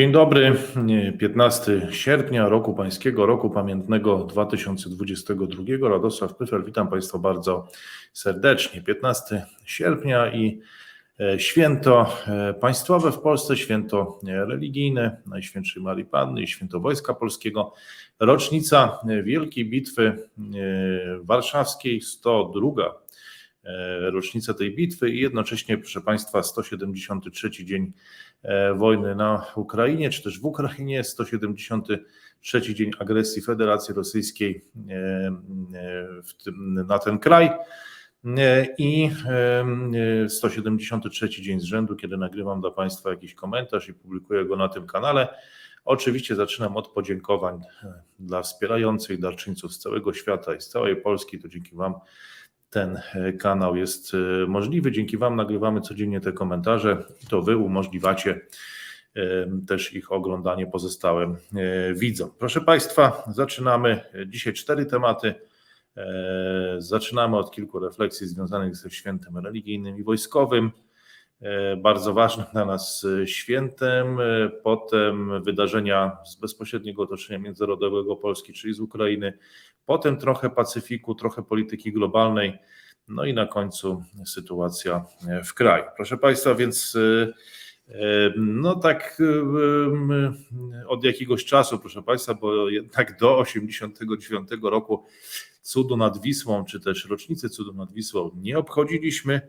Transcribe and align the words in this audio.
Dzień 0.00 0.12
dobry, 0.12 0.56
15 1.18 1.88
sierpnia 1.90 2.48
roku 2.48 2.74
pańskiego, 2.74 3.26
roku 3.26 3.50
pamiętnego 3.50 4.18
2022. 4.18 5.88
Radosław 5.88 6.36
Pyfel, 6.36 6.64
witam 6.64 6.88
Państwa 6.88 7.18
bardzo 7.18 7.68
serdecznie. 8.12 8.82
15 8.82 9.46
sierpnia 9.64 10.32
i 10.32 10.60
e, 11.20 11.40
święto 11.40 12.06
e, 12.26 12.54
państwowe 12.54 13.12
w 13.12 13.18
Polsce, 13.18 13.56
święto 13.56 14.20
religijne 14.26 15.16
Najświętszej 15.26 15.82
Marii 15.82 16.04
Panny 16.04 16.42
i 16.42 16.46
święto 16.46 16.80
Wojska 16.80 17.14
Polskiego. 17.14 17.74
Rocznica 18.20 18.98
Wielkiej 19.22 19.64
Bitwy 19.64 20.04
e, 20.06 20.18
Warszawskiej, 21.22 22.00
102 22.00 22.70
rocznica 24.00 24.54
tej 24.54 24.74
bitwy 24.74 25.10
i 25.10 25.20
jednocześnie, 25.20 25.78
proszę 25.78 26.00
Państwa, 26.00 26.42
173 26.42 27.50
dzień 27.50 27.92
E, 27.92 28.29
wojny 28.76 29.14
na 29.14 29.46
Ukrainie, 29.56 30.10
czy 30.10 30.22
też 30.22 30.40
w 30.40 30.44
Ukrainie, 30.44 31.04
173 31.04 32.74
dzień 32.74 32.90
agresji 32.98 33.42
Federacji 33.42 33.94
Rosyjskiej 33.94 34.64
e, 34.88 34.94
e, 34.94 36.52
na 36.86 36.98
ten 36.98 37.18
kraj 37.18 37.50
i 38.78 39.10
173 40.28 41.28
dzień 41.28 41.60
z 41.60 41.64
rzędu, 41.64 41.96
kiedy 41.96 42.16
nagrywam 42.16 42.60
dla 42.60 42.70
Państwa 42.70 43.10
jakiś 43.10 43.34
komentarz 43.34 43.88
i 43.88 43.94
publikuję 43.94 44.44
go 44.44 44.56
na 44.56 44.68
tym 44.68 44.86
kanale. 44.86 45.28
Oczywiście 45.84 46.34
zaczynam 46.34 46.76
od 46.76 46.88
podziękowań 46.88 47.60
dla 48.18 48.42
wspierających 48.42 49.20
darczyńców 49.20 49.74
z 49.74 49.78
całego 49.78 50.12
świata 50.12 50.54
i 50.54 50.60
z 50.60 50.68
całej 50.68 50.96
Polski. 50.96 51.38
To 51.38 51.48
dzięki 51.48 51.76
Wam 51.76 51.94
ten 52.70 53.00
e, 53.14 53.32
kanał 53.32 53.76
jest 53.76 54.12
e, 54.14 54.46
możliwy. 54.46 54.92
Dzięki 54.92 55.18
Wam 55.18 55.36
nagrywamy 55.36 55.80
codziennie 55.80 56.20
te 56.20 56.32
komentarze 56.32 57.04
i 57.24 57.26
to 57.26 57.42
Wy 57.42 57.56
umożliwiacie 57.56 58.40
e, 59.14 59.20
też 59.66 59.92
ich 59.92 60.12
oglądanie 60.12 60.66
pozostałym 60.66 61.36
widzom. 61.94 62.30
Proszę 62.38 62.60
Państwa, 62.60 63.24
zaczynamy 63.30 64.00
dzisiaj 64.26 64.52
cztery 64.52 64.86
tematy. 64.86 65.34
Zaczynamy 66.78 67.36
od 67.36 67.50
kilku 67.50 67.78
refleksji 67.78 68.26
związanych 68.26 68.76
ze 68.76 68.90
świętem 68.90 69.38
religijnym 69.38 69.98
i 69.98 70.02
wojskowym, 70.02 70.70
bardzo 71.78 72.14
ważnym 72.14 72.46
dla 72.52 72.64
nas 72.64 73.06
świętem. 73.26 74.18
Potem 74.62 75.42
wydarzenia 75.42 76.16
z 76.26 76.36
bezpośredniego 76.36 77.02
otoczenia 77.02 77.38
międzynarodowego 77.38 78.16
Polski, 78.16 78.52
czyli 78.52 78.74
z 78.74 78.80
Ukrainy 78.80 79.38
potem 79.86 80.16
trochę 80.16 80.50
Pacyfiku, 80.50 81.14
trochę 81.14 81.42
polityki 81.42 81.92
globalnej, 81.92 82.58
no 83.08 83.24
i 83.24 83.34
na 83.34 83.46
końcu 83.46 84.04
sytuacja 84.24 85.04
w 85.44 85.54
kraju. 85.54 85.84
Proszę 85.96 86.18
Państwa, 86.18 86.54
więc 86.54 86.96
no 88.36 88.74
tak 88.74 89.22
od 90.88 91.04
jakiegoś 91.04 91.44
czasu, 91.44 91.78
proszę 91.78 92.02
Państwa, 92.02 92.34
bo 92.34 92.68
jednak 92.68 93.18
do 93.18 93.38
89 93.38 94.48
roku 94.62 95.04
cudu 95.62 95.96
nad 95.96 96.22
Wisłą, 96.22 96.64
czy 96.64 96.80
też 96.80 97.06
rocznicy 97.06 97.48
cudu 97.48 97.72
nad 97.72 97.92
Wisłą 97.92 98.30
nie 98.36 98.58
obchodziliśmy. 98.58 99.40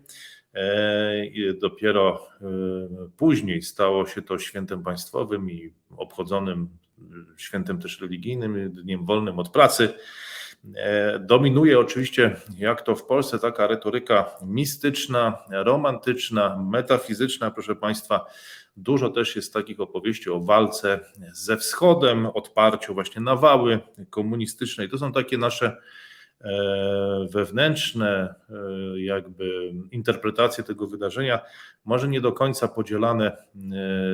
E, 0.55 1.53
dopiero 1.53 2.27
później 3.17 3.61
stało 3.61 4.05
się 4.05 4.21
to 4.21 4.39
świętem 4.39 4.83
państwowym 4.83 5.51
i 5.51 5.73
obchodzonym 5.97 6.69
świętem 7.37 7.79
też 7.79 8.01
religijnym, 8.01 8.71
dniem 8.71 9.05
wolnym 9.05 9.39
od 9.39 9.49
pracy. 9.49 9.93
E, 10.75 11.19
dominuje 11.19 11.79
oczywiście, 11.79 12.35
jak 12.57 12.81
to 12.81 12.95
w 12.95 13.05
Polsce, 13.05 13.39
taka 13.39 13.67
retoryka 13.67 14.29
mistyczna, 14.41 15.37
romantyczna, 15.49 16.57
metafizyczna, 16.57 17.51
proszę 17.51 17.75
Państwa. 17.75 18.25
Dużo 18.77 19.09
też 19.09 19.35
jest 19.35 19.53
takich 19.53 19.79
opowieści 19.79 20.29
o 20.29 20.39
walce 20.39 20.99
ze 21.33 21.57
wschodem, 21.57 22.25
odparciu 22.25 22.93
właśnie 22.93 23.21
na 23.21 23.35
wały 23.35 23.79
komunistycznej. 24.09 24.89
To 24.89 24.97
są 24.97 25.13
takie 25.13 25.37
nasze 25.37 25.77
E, 25.77 25.77
wewnętrzne 27.29 28.35
e, 28.49 29.01
jakby 29.01 29.73
interpretacje 29.91 30.63
tego 30.63 30.87
wydarzenia, 30.87 31.39
może 31.85 32.07
nie 32.07 32.21
do 32.21 32.31
końca 32.31 32.67
podzielane 32.67 33.25
e, 33.27 33.37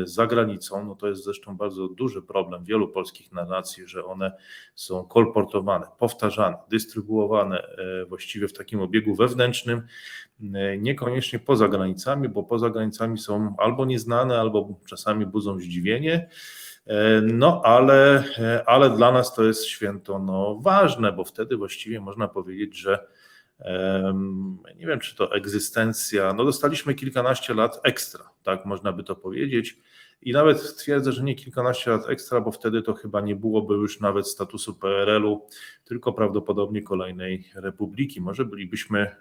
za 0.03 0.27
granicą, 0.27 0.85
no 0.85 0.95
to 0.95 1.07
jest 1.07 1.23
zresztą 1.23 1.57
bardzo 1.57 1.87
duży 1.87 2.21
problem 2.21 2.63
wielu 2.63 2.87
polskich 2.87 3.31
narracji, 3.31 3.87
że 3.87 4.05
one 4.05 4.31
są 4.75 5.03
kolportowane, 5.03 5.85
powtarzane, 5.99 6.57
dystrybuowane 6.69 7.67
właściwie 8.09 8.47
w 8.47 8.53
takim 8.53 8.81
obiegu 8.81 9.16
wewnętrznym, 9.16 9.81
niekoniecznie 10.77 11.39
poza 11.39 11.67
granicami, 11.67 12.29
bo 12.29 12.43
poza 12.43 12.69
granicami 12.69 13.17
są 13.17 13.55
albo 13.57 13.85
nieznane, 13.85 14.39
albo 14.39 14.79
czasami 14.85 15.25
budzą 15.25 15.59
zdziwienie, 15.59 16.29
E, 16.29 16.29
no 17.23 17.61
ale, 17.65 18.23
ale 18.65 18.89
dla 18.89 19.11
nas 19.11 19.35
to 19.35 19.43
jest 19.43 19.65
święto 19.65 20.19
no, 20.19 20.59
ważne, 20.61 21.11
bo 21.11 21.23
wtedy 21.23 21.57
właściwie 21.57 21.99
można 21.99 22.27
powiedzieć, 22.27 22.77
że 22.77 23.07
nie 24.75 24.87
wiem, 24.87 24.99
czy 24.99 25.15
to 25.15 25.35
egzystencja, 25.35 26.33
no 26.33 26.45
dostaliśmy 26.45 26.95
kilkanaście 26.95 27.53
lat 27.53 27.79
ekstra, 27.83 28.29
tak 28.43 28.65
można 28.65 28.93
by 28.93 29.03
to 29.03 29.15
powiedzieć. 29.15 29.77
I 30.21 30.31
nawet 30.31 30.77
twierdzę, 30.77 31.11
że 31.11 31.23
nie 31.23 31.35
kilkanaście 31.35 31.91
lat 31.91 32.09
ekstra, 32.09 32.41
bo 32.41 32.51
wtedy 32.51 32.81
to 32.81 32.93
chyba 32.93 33.21
nie 33.21 33.35
byłoby 33.35 33.73
już 33.73 33.99
nawet 33.99 34.27
statusu 34.27 34.75
PRL-u, 34.75 35.47
tylko 35.85 36.13
prawdopodobnie 36.13 36.81
kolejnej 36.81 37.49
republiki. 37.55 38.21
Może 38.21 38.45
bylibyśmy 38.45 39.15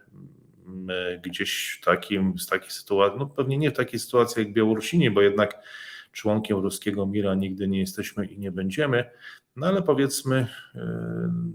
gdzieś 1.25 1.81
takim, 1.85 2.39
z 2.39 2.47
takiej 2.47 2.71
sytuacji, 2.71 3.19
no 3.19 3.27
pewnie 3.27 3.59
nie 3.59 3.71
w 3.71 3.77
takiej 3.77 4.01
sytuacji 4.01 4.43
jak 4.43 4.53
Białorusini, 4.53 5.11
bo 5.11 5.23
jednak 5.23 5.63
członkiem 6.17 6.59
ruskiego 6.59 7.07
mira 7.07 7.35
nigdy 7.35 7.69
nie 7.69 7.81
jesteśmy 7.81 8.27
i 8.27 8.39
nie 8.39 8.53
będziemy, 8.53 9.11
no 9.57 9.67
ale 9.67 9.83
powiedzmy, 9.83 10.47
yy, 10.75 10.81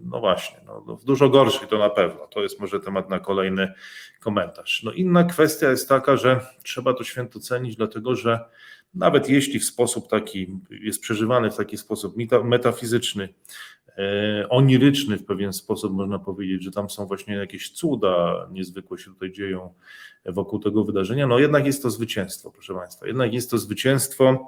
no 0.05 0.19
właśnie, 0.19 0.57
no, 0.65 0.95
w 0.95 1.03
dużo 1.03 1.29
gorszej 1.29 1.67
to 1.67 1.77
na 1.77 1.89
pewno. 1.89 2.27
To 2.27 2.43
jest 2.43 2.59
może 2.59 2.79
temat 2.79 3.09
na 3.09 3.19
kolejny 3.19 3.73
komentarz. 4.19 4.83
No 4.83 4.91
inna 4.91 5.23
kwestia 5.23 5.69
jest 5.69 5.89
taka, 5.89 6.17
że 6.17 6.39
trzeba 6.63 6.93
to 6.93 7.03
święto 7.03 7.39
cenić, 7.39 7.75
dlatego 7.75 8.15
że 8.15 8.39
nawet 8.93 9.29
jeśli 9.29 9.59
w 9.59 9.65
sposób 9.65 10.09
taki 10.09 10.59
jest 10.69 11.01
przeżywany 11.01 11.51
w 11.51 11.57
taki 11.57 11.77
sposób 11.77 12.15
metafizyczny, 12.43 13.33
oniryczny 14.49 15.17
w 15.17 15.25
pewien 15.25 15.53
sposób, 15.53 15.93
można 15.93 16.19
powiedzieć, 16.19 16.63
że 16.63 16.71
tam 16.71 16.89
są 16.89 17.05
właśnie 17.05 17.35
jakieś 17.35 17.71
cuda 17.71 18.47
niezwykłe 18.51 18.97
się 18.97 19.05
tutaj 19.05 19.31
dzieją 19.31 19.73
wokół 20.25 20.59
tego 20.59 20.83
wydarzenia. 20.83 21.27
No 21.27 21.39
jednak 21.39 21.65
jest 21.65 21.83
to 21.83 21.89
zwycięstwo, 21.89 22.51
proszę 22.51 22.73
Państwa. 22.73 23.07
Jednak 23.07 23.33
jest 23.33 23.51
to 23.51 23.57
zwycięstwo, 23.57 24.47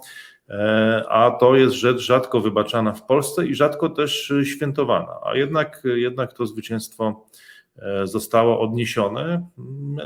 e, 0.50 1.04
a 1.09 1.31
to 1.31 1.56
jest 1.56 1.76
rzecz 1.76 1.98
rzadko 1.98 2.40
wybaczana 2.40 2.94
w 2.94 3.06
Polsce 3.06 3.48
i 3.48 3.56
rzadko 3.56 3.90
też 3.90 4.34
świętowana. 4.44 5.20
A 5.26 5.38
jednak, 5.38 5.84
jednak 5.96 6.34
to 6.34 6.46
zwycięstwo 6.46 7.25
e, 7.78 8.08
zostało 8.08 8.60
odniesione. 8.60 9.48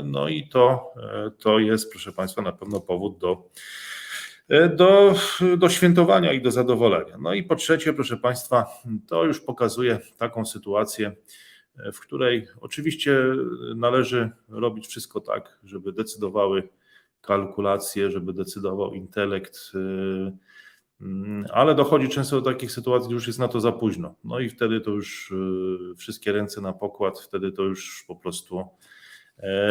No 0.04 0.28
i 0.28 0.48
to, 0.48 0.92
to 1.38 1.58
jest, 1.58 1.90
proszę 1.90 2.12
Państwa, 2.12 2.42
na 2.42 2.52
pewno 2.52 2.80
powód 2.80 3.18
do 3.18 3.42
E, 3.42 3.42
do, 4.76 5.14
do 5.56 5.68
świętowania 5.68 6.32
i 6.32 6.42
do 6.42 6.50
zadowolenia. 6.50 7.18
No 7.20 7.34
i 7.34 7.42
po 7.42 7.56
trzecie, 7.56 7.92
proszę 7.92 8.16
Państwa, 8.16 8.66
to 9.06 9.24
już 9.24 9.40
pokazuje 9.40 9.98
taką 10.18 10.44
sytuację, 10.44 11.12
e, 11.78 11.92
w 11.92 12.00
której 12.00 12.46
oczywiście 12.60 13.18
należy 13.76 14.30
robić 14.48 14.86
wszystko 14.86 15.20
tak, 15.20 15.58
żeby 15.64 15.92
decydowały 15.92 16.68
kalkulacje, 17.20 18.10
żeby 18.10 18.32
decydował 18.32 18.94
intelekt, 18.94 19.58
e, 19.74 20.36
mm, 21.00 21.46
ale 21.52 21.74
dochodzi 21.74 22.08
często 22.08 22.40
do 22.40 22.50
takich 22.50 22.72
sytuacji, 22.72 23.06
gdzie 23.06 23.14
już 23.14 23.26
jest 23.26 23.38
na 23.38 23.48
to 23.48 23.60
za 23.60 23.72
późno. 23.72 24.14
No 24.24 24.40
i 24.40 24.48
wtedy 24.48 24.80
to 24.80 24.90
już 24.90 25.34
wszystkie 25.96 26.32
ręce 26.32 26.60
na 26.60 26.72
pokład, 26.72 27.20
wtedy 27.20 27.52
to 27.52 27.62
już 27.62 28.04
po 28.06 28.16
prostu 28.16 28.58
E, 28.58 28.68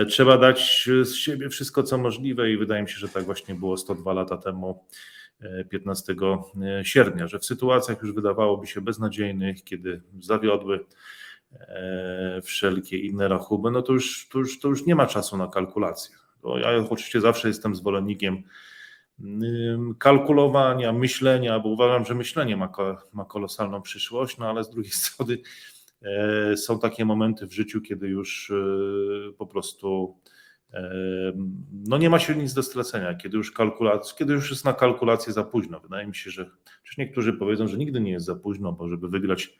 trzeba 0.09 0.37
dać 0.37 0.89
z 1.03 1.15
siebie 1.15 1.49
wszystko, 1.49 1.83
co 1.83 1.97
możliwe, 1.97 2.51
i 2.51 2.57
wydaje 2.57 2.81
mi 2.81 2.89
się, 2.89 2.97
że 2.97 3.09
tak 3.09 3.23
właśnie 3.23 3.55
było 3.55 3.77
102 3.77 4.13
lata 4.13 4.37
temu, 4.37 4.85
15 5.69 6.15
e, 6.61 6.85
sierpnia, 6.85 7.27
że 7.27 7.39
w 7.39 7.45
sytuacjach 7.45 8.01
już 8.01 8.13
wydawałoby 8.13 8.67
się 8.67 8.81
beznadziejnych, 8.81 9.63
kiedy 9.63 10.01
zawiodły 10.19 10.85
e, 11.53 12.41
wszelkie 12.43 12.97
inne 12.97 13.27
rachuby, 13.27 13.71
no 13.71 13.81
to 13.81 13.93
już, 13.93 14.29
to 14.29 14.39
już, 14.39 14.59
to 14.59 14.67
już 14.67 14.85
nie 14.85 14.95
ma 14.95 15.07
czasu 15.07 15.37
na 15.37 15.47
kalkulacje. 15.47 16.15
Ja 16.61 16.69
oczywiście 16.89 17.21
zawsze 17.21 17.47
jestem 17.47 17.75
zwolennikiem 17.75 18.43
kalkulowania, 19.99 20.93
myślenia, 20.93 21.59
bo 21.59 21.69
uważam, 21.69 22.05
że 22.05 22.15
myślenie 22.15 22.57
ma, 22.57 22.71
ma 23.13 23.25
kolosalną 23.25 23.81
przyszłość, 23.81 24.37
no 24.37 24.49
ale 24.49 24.63
z 24.63 24.69
drugiej 24.69 24.91
strony 25.03 25.37
E, 25.37 25.76
są 26.55 26.79
takie 26.79 27.05
momenty 27.05 27.47
w 27.47 27.53
życiu, 27.53 27.81
kiedy 27.81 28.07
już 28.07 28.51
e, 28.51 29.33
po 29.33 29.47
prostu 29.47 30.17
e, 30.73 30.91
no 31.87 31.97
nie 31.97 32.09
ma 32.09 32.19
się 32.19 32.35
nic 32.35 32.53
do 32.53 32.63
stracenia, 32.63 33.15
kiedy 33.15 33.37
już, 33.37 33.53
kalkulac- 33.53 34.15
kiedy 34.17 34.33
już 34.33 34.49
jest 34.49 34.65
na 34.65 34.73
kalkulację 34.73 35.33
za 35.33 35.43
późno. 35.43 35.79
Wydaje 35.79 36.07
mi 36.07 36.15
się, 36.15 36.31
że 36.31 36.49
przecież 36.83 36.97
niektórzy 36.97 37.33
powiedzą, 37.33 37.67
że 37.67 37.77
nigdy 37.77 37.99
nie 38.01 38.11
jest 38.11 38.25
za 38.25 38.35
późno, 38.35 38.73
bo 38.73 38.89
żeby 38.89 39.09
wygrać 39.09 39.57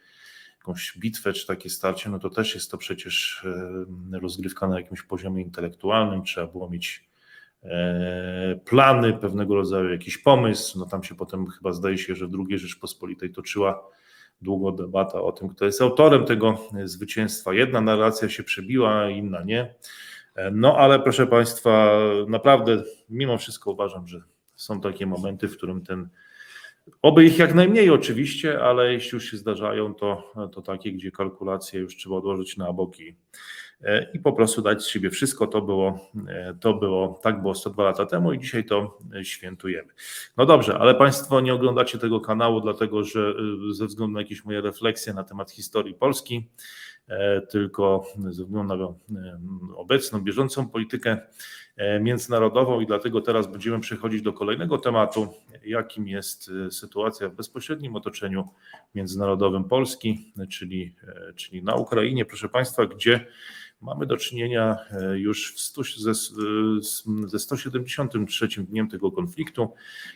jakąś 0.58 0.98
bitwę 0.98 1.34
czy 1.34 1.48
takie 1.48 1.70
starcie, 1.70 2.10
no 2.10 2.20
to 2.20 2.30
też 2.30 2.56
jest 2.56 2.72
to 2.72 2.78
przecież 2.78 3.46
rozgrywka 4.12 4.68
na 4.68 4.80
jakimś 4.80 5.02
poziomie 5.02 5.44
intelektualnym, 5.44 6.24
trzeba 6.24 6.48
było 6.48 6.70
mieć 6.70 7.10
e, 7.64 8.60
plany, 8.66 9.14
pewnego 9.14 9.56
rodzaju 9.56 9.90
jakiś 9.90 10.18
pomysł. 10.18 10.80
No 10.80 10.86
tam 10.86 11.04
się 11.04 11.16
potem 11.16 11.48
chyba 11.48 11.72
zdaje 11.72 11.98
się, 11.98 12.16
że 12.16 12.28
w 12.28 12.46
II 12.50 12.60
Rzeczpospolitej 12.60 13.32
toczyła 13.32 13.90
długo 14.42 14.72
debata 14.72 15.22
o 15.22 15.32
tym, 15.32 15.50
kto 15.50 15.66
jest 15.66 15.82
autorem 15.82 16.26
tego 16.26 16.58
zwycięstwa. 16.84 17.54
Jedna 17.54 17.82
narracja 17.82 18.30
się 18.30 18.44
przebiła, 18.44 19.10
inna 19.10 19.44
nie. 19.44 19.76
No 20.52 20.78
ale 20.78 21.00
proszę 21.00 21.28
Państwa, 21.28 22.00
naprawdę 22.28 22.84
mimo 23.10 23.38
wszystko 23.38 23.72
uważam, 23.72 24.08
że 24.08 24.22
są 24.56 24.82
takie 24.82 25.06
momenty, 25.06 25.48
w 25.48 25.58
którym 25.58 25.82
ten 25.82 26.10
Oby 27.02 27.26
ich 27.26 27.40
jak 27.40 27.56
najmniej 27.56 27.90
oczywiście, 27.90 28.60
ale 28.60 28.94
jeśli 28.94 29.16
już 29.16 29.32
się 29.32 29.38
zdarzają, 29.38 29.94
to, 29.94 30.34
to 30.54 30.62
takie, 30.62 30.92
gdzie 30.92 31.12
kalkulacje 31.12 31.80
już 31.80 31.96
trzeba 31.96 32.16
odłożyć 32.16 32.58
na 32.58 32.74
boki 32.74 33.16
e, 33.82 34.12
i 34.14 34.20
po 34.20 34.34
prostu 34.34 34.62
dać 34.62 34.84
z 34.84 34.88
siebie 34.88 35.10
wszystko. 35.10 35.48
To 35.48 35.62
było, 35.62 36.00
e, 36.28 36.58
to 36.60 36.74
było, 36.74 37.20
tak 37.24 37.42
było 37.42 37.56
102 37.56 37.84
lata 37.84 38.06
temu 38.06 38.34
i 38.34 38.40
dzisiaj 38.40 38.66
to 38.66 39.00
świętujemy. 39.24 39.94
No 40.38 40.46
dobrze, 40.46 40.78
ale 40.78 40.96
Państwo 40.96 41.42
nie 41.42 41.54
oglądacie 41.54 41.98
tego 41.98 42.22
kanału, 42.22 42.62
dlatego 42.62 43.04
że 43.04 43.34
e, 43.70 43.74
ze 43.74 43.86
względu 43.86 44.14
na 44.14 44.22
jakieś 44.22 44.46
moje 44.46 44.62
refleksje 44.62 45.14
na 45.14 45.24
temat 45.24 45.52
historii 45.52 45.94
Polski, 45.94 46.50
tylko 47.50 48.06
ze 48.18 48.44
względu 48.44 48.76
na 48.76 48.94
obecną, 49.76 50.22
bieżącą 50.22 50.70
politykę 50.70 51.18
E, 51.18 51.67
międzynarodową 52.02 52.80
i 52.80 52.86
dlatego 52.86 53.22
teraz 53.22 53.48
będziemy 53.48 53.80
przechodzić 53.80 54.22
do 54.22 54.34
kolejnego 54.34 54.78
tematu, 54.78 55.34
jakim 55.66 56.08
jest 56.08 56.52
e, 56.68 56.72
sytuacja 56.72 57.30
w 57.30 57.36
bezpośrednim 57.36 57.96
otoczeniu 57.96 58.50
międzynarodowym 58.96 59.64
Polski, 59.64 60.34
czyli, 60.50 60.96
e, 61.08 61.34
czyli 61.34 61.64
na 61.64 61.76
Ukrainie, 61.76 62.26
proszę 62.26 62.50
Państwa, 62.50 62.86
gdzie 62.86 63.26
mamy 63.82 64.06
do 64.06 64.18
czynienia 64.18 64.78
już 65.16 65.60
stu, 65.60 65.84
ze, 65.84 66.14
ze 67.28 67.40
173 67.40 68.48
dniem 68.64 68.90
tego 68.90 69.12
konfliktu. 69.12 69.74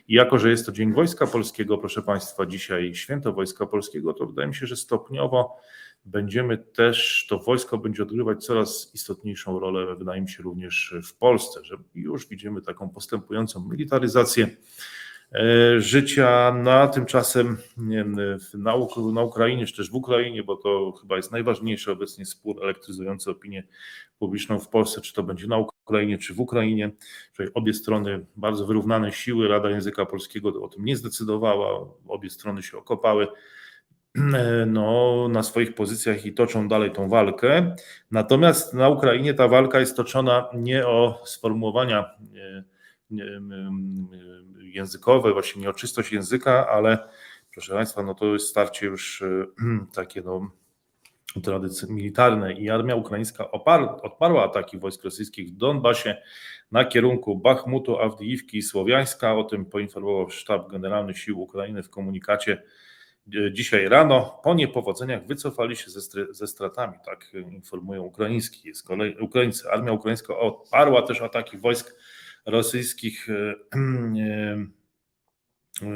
I 0.08 0.14
jako, 0.14 0.40
że 0.40 0.50
jest 0.50 0.66
to 0.66 0.72
Dzień 0.72 0.94
Wojska 0.94 1.28
Polskiego, 1.28 1.78
proszę 1.78 2.02
Państwa, 2.02 2.46
dzisiaj 2.46 2.96
święto 2.96 3.34
Wojska 3.34 3.66
Polskiego, 3.66 4.14
to 4.14 4.26
wydaje 4.26 4.48
mi 4.48 4.56
się, 4.56 4.68
że 4.68 4.76
stopniowo 4.76 5.58
będziemy 6.06 6.58
też, 6.58 7.26
to 7.30 7.40
wojsko 7.40 7.78
będzie 7.78 8.04
odgrywać 8.04 8.46
coraz 8.46 8.92
istotniejszą 8.94 9.60
rolę, 9.60 9.96
wydaje 9.96 10.22
mi 10.22 10.30
się, 10.30 10.44
również 10.44 10.96
w 11.04 11.18
Polsce, 11.18 11.60
że 11.64 11.78
już 11.96 12.28
widzimy 12.28 12.62
taką 12.62 12.90
postępującą 12.90 13.68
militaryzację 13.72 14.50
e, 15.36 15.82
życia, 15.82 16.54
na 16.64 16.88
tymczasem 16.88 17.58
na, 18.54 18.74
na 19.14 19.24
Ukrainie, 19.24 19.66
czy 19.66 19.76
też 19.76 19.92
w 19.92 19.96
Ukrainie, 19.96 20.44
bo 20.44 20.56
to 20.56 20.94
chyba 21.02 21.16
jest 21.18 21.32
najważniejszy 21.32 21.92
obecnie 21.92 22.26
spór 22.26 22.64
elektryzujący 22.64 23.32
opinię 23.32 23.64
publiczną 24.20 24.60
w 24.60 24.70
Polsce, 24.70 25.02
czy 25.02 25.14
to 25.14 25.24
będzie 25.24 25.48
na 25.48 25.58
Ukrainie, 25.58 26.18
czy 26.18 26.34
w 26.34 26.40
Ukrainie, 26.40 26.92
czyli 27.34 27.50
obie 27.54 27.74
strony 27.74 28.26
bardzo 28.36 28.66
wyrównane 28.66 29.12
siły, 29.12 29.48
Rada 29.48 29.70
Języka 29.70 30.06
Polskiego 30.06 30.64
o 30.64 30.70
tym 30.70 30.86
nie 30.86 30.96
zdecydowała, 30.96 31.88
obie 32.08 32.30
strony 32.30 32.64
się 32.64 32.78
okopały 32.78 33.28
no, 34.68 35.28
na 35.30 35.44
swoich 35.44 35.76
pozycjach 35.76 36.26
i 36.26 36.34
toczą 36.34 36.68
dalej 36.68 36.92
tą 36.92 37.10
walkę. 37.10 37.76
Natomiast 38.12 38.74
na 38.74 38.90
Ukrainie 38.90 39.34
ta 39.34 39.48
walka 39.48 39.80
jest 39.80 39.98
toczona 39.98 40.50
nie 40.54 40.88
o 40.88 41.22
sformułowania 41.26 42.06
językowe, 44.60 45.34
właśnie 45.34 45.62
nie 45.62 45.70
o 45.70 45.74
czystość 45.74 46.12
języka, 46.12 46.68
ale 46.70 46.98
proszę 47.54 47.74
Państwa, 47.74 48.04
no 48.04 48.14
to 48.16 48.34
jest 48.34 48.48
starcie 48.48 48.86
już 48.86 49.24
takie 49.96 50.22
no, 50.22 50.52
tradycje 51.44 51.88
militarne 51.94 52.54
i 52.54 52.70
armia 52.70 52.96
ukraińska 52.96 53.52
odparła 54.02 54.44
ataki 54.44 54.78
wojsk 54.78 55.04
rosyjskich 55.04 55.50
w 55.50 55.58
Donbasie 55.58 56.22
na 56.72 56.86
kierunku 56.86 57.36
Bachmutu, 57.36 58.00
Awdijiwki 58.00 58.58
i 58.58 58.62
Słowiańska. 58.62 59.36
O 59.36 59.44
tym 59.44 59.66
poinformował 59.66 60.30
sztab 60.30 60.72
generalny 60.72 61.14
sił 61.14 61.42
Ukrainy 61.42 61.84
w 61.84 61.90
komunikacie 61.90 62.58
E, 62.58 62.64
dzisiaj 63.52 63.90
rano 63.90 64.40
po 64.44 64.54
niepowodzeniach 64.54 65.26
wycofali 65.26 65.76
się 65.76 65.92
ze, 65.92 66.02
ze 66.34 66.48
stratami, 66.48 66.94
tak 67.06 67.34
informują 67.34 68.04
ukraiński, 68.04 68.76
z 68.76 68.84
kolei 68.84 69.18
Ukraińcy. 69.20 69.70
Armia 69.70 69.92
ukraińska 69.92 70.38
odparła 70.38 71.02
też 71.02 71.22
ataki 71.22 71.58
wojsk 71.58 71.96
rosyjskich 72.46 73.28
e, 73.30 73.56
e, 75.82 75.88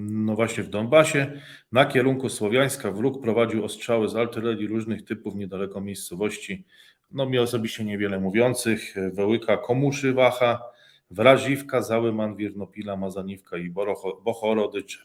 no 0.00 0.34
właśnie 0.34 0.62
w 0.62 0.68
Donbasie. 0.68 1.40
Na 1.72 1.86
kierunku 1.86 2.28
Słowiańska 2.28 2.90
wróg 2.90 3.22
prowadził 3.22 3.64
ostrzały 3.64 4.08
z 4.08 4.16
artylerii 4.16 4.66
różnych 4.66 5.04
typów 5.04 5.34
niedaleko 5.34 5.80
miejscowości, 5.80 6.64
no 7.10 7.26
mi 7.26 7.38
osobiście 7.38 7.84
niewiele 7.84 8.20
mówiących, 8.20 8.94
Wełyka, 9.12 9.56
Komuszy, 9.56 10.12
Wacha, 10.12 10.71
Wrażiwka, 11.12 11.82
Załyman, 11.82 12.36
Wirnopila, 12.36 12.96
Mazaniwka 12.96 13.56
i 13.56 13.70
Bochorodycze. 14.24 14.98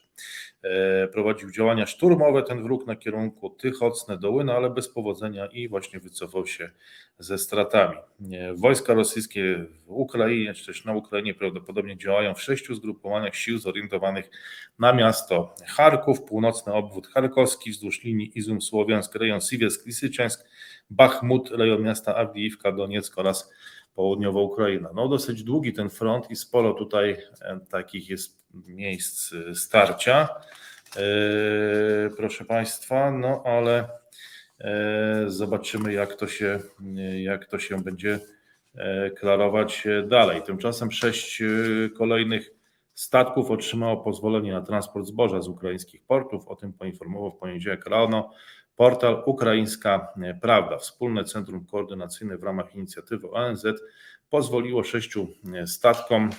E, 0.62 1.08
prowadził 1.08 1.50
działania 1.50 1.86
szturmowe 1.86 2.42
ten 2.42 2.62
wróg 2.62 2.86
na 2.86 2.96
kierunku 2.96 3.50
Tychocne, 3.50 4.18
Dołyna, 4.18 4.54
ale 4.54 4.70
bez 4.70 4.88
powodzenia 4.88 5.46
i 5.46 5.68
właśnie 5.68 6.00
wycofał 6.00 6.46
się 6.46 6.70
ze 7.18 7.38
stratami. 7.38 7.96
E, 8.32 8.54
wojska 8.54 8.94
rosyjskie 8.94 9.66
w 9.86 9.90
Ukrainie, 9.90 10.54
czy 10.54 10.66
też 10.66 10.84
na 10.84 10.94
Ukrainie 10.94 11.34
prawdopodobnie 11.34 11.96
działają 11.96 12.34
w 12.34 12.42
sześciu 12.42 12.74
zgrupowaniach 12.74 13.34
sił 13.34 13.58
zorientowanych 13.58 14.30
na 14.78 14.92
miasto 14.92 15.54
Charków, 15.66 16.22
północny 16.22 16.72
obwód 16.72 17.08
charkowski 17.08 17.70
wzdłuż 17.70 18.04
linii 18.04 18.32
Izum-Słowiańsk, 18.34 19.14
rejon 19.14 19.40
Siewiersk-Lisyczańsk, 19.40 20.44
Bachmut, 20.90 21.50
rejon 21.50 21.82
miasta 21.82 22.16
Awdijiwka, 22.16 22.72
Donieck 22.72 23.18
oraz 23.18 23.50
południowa 23.98 24.40
Ukraina. 24.40 24.90
No 24.94 25.08
dosyć 25.08 25.42
długi 25.42 25.72
ten 25.72 25.90
front 25.90 26.30
i 26.30 26.36
sporo 26.36 26.74
tutaj 26.74 27.16
e, 27.40 27.60
takich 27.70 28.10
jest 28.10 28.46
miejsc 28.54 29.32
e, 29.32 29.54
starcia, 29.54 30.28
e, 30.96 31.00
proszę 32.16 32.44
Państwa, 32.44 33.10
no 33.10 33.42
ale 33.44 33.88
zobaczymy 35.26 35.92
jak 35.92 36.14
to 36.14 36.26
się, 36.26 36.60
jak 37.22 37.46
to 37.46 37.58
się 37.58 37.82
będzie 37.82 38.20
klarować 39.16 39.86
dalej. 40.08 40.42
Tymczasem 40.42 40.92
sześć 40.92 41.42
kolejnych 41.98 42.50
statków 42.94 43.50
otrzymało 43.50 43.96
pozwolenie 43.96 44.52
na 44.52 44.60
transport 44.60 45.06
zboża 45.06 45.42
z 45.42 45.48
ukraińskich 45.48 46.02
portów. 46.02 46.48
O 46.48 46.56
tym 46.56 46.72
poinformował 46.72 47.30
w 47.30 47.38
poniedziałek 47.38 47.86
rano 47.86 48.30
Portal 48.78 49.22
Ukraińska 49.26 50.08
Prawda, 50.40 50.78
wspólne 50.78 51.24
centrum 51.24 51.66
koordynacyjne 51.66 52.38
w 52.38 52.42
ramach 52.42 52.74
inicjatywy 52.74 53.30
ONZ, 53.30 53.66
pozwoliło 54.30 54.84
sześciu 54.84 55.28
statkom 55.66 56.30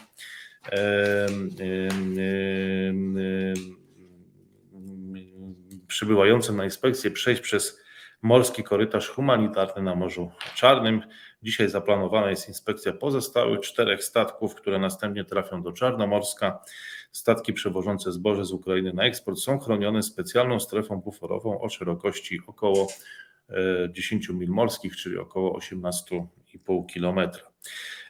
przybywającym 5.87 6.57
na 6.57 6.66
inspekcję 6.66 7.11
przejść 7.11 7.42
przez 7.42 7.81
morski 8.21 8.64
korytarz 8.64 9.09
humanitarny 9.09 9.83
na 9.83 9.95
Morzu 9.95 10.31
Czarnym. 10.56 11.02
Dzisiaj 11.44 11.69
zaplanowana 11.69 12.30
jest 12.30 12.47
inspekcja 12.47 12.94
pozostałych 12.94 13.59
czterech 13.59 14.04
statków, 14.04 14.56
które 14.56 14.80
następnie 14.80 15.26
trafią 15.26 15.61
do 15.61 15.71
Czarnomorska. 15.71 16.59
Statki 17.11 17.54
przewożące 17.54 18.11
zboże 18.11 18.45
z 18.45 18.52
Ukrainy 18.52 18.94
na 18.94 19.04
eksport 19.04 19.40
są 19.40 19.59
chronione 19.59 20.04
specjalną 20.04 20.59
strefą 20.59 20.97
buforową 20.97 21.61
o 21.61 21.69
szerokości 21.69 22.40
około 22.47 22.88
10 23.90 24.30
e, 24.30 24.33
mil 24.33 24.49
morskich, 24.49 24.95
czyli 24.95 25.18
około 25.18 25.59
18,5 25.59 26.85
kilometra. 26.85 27.44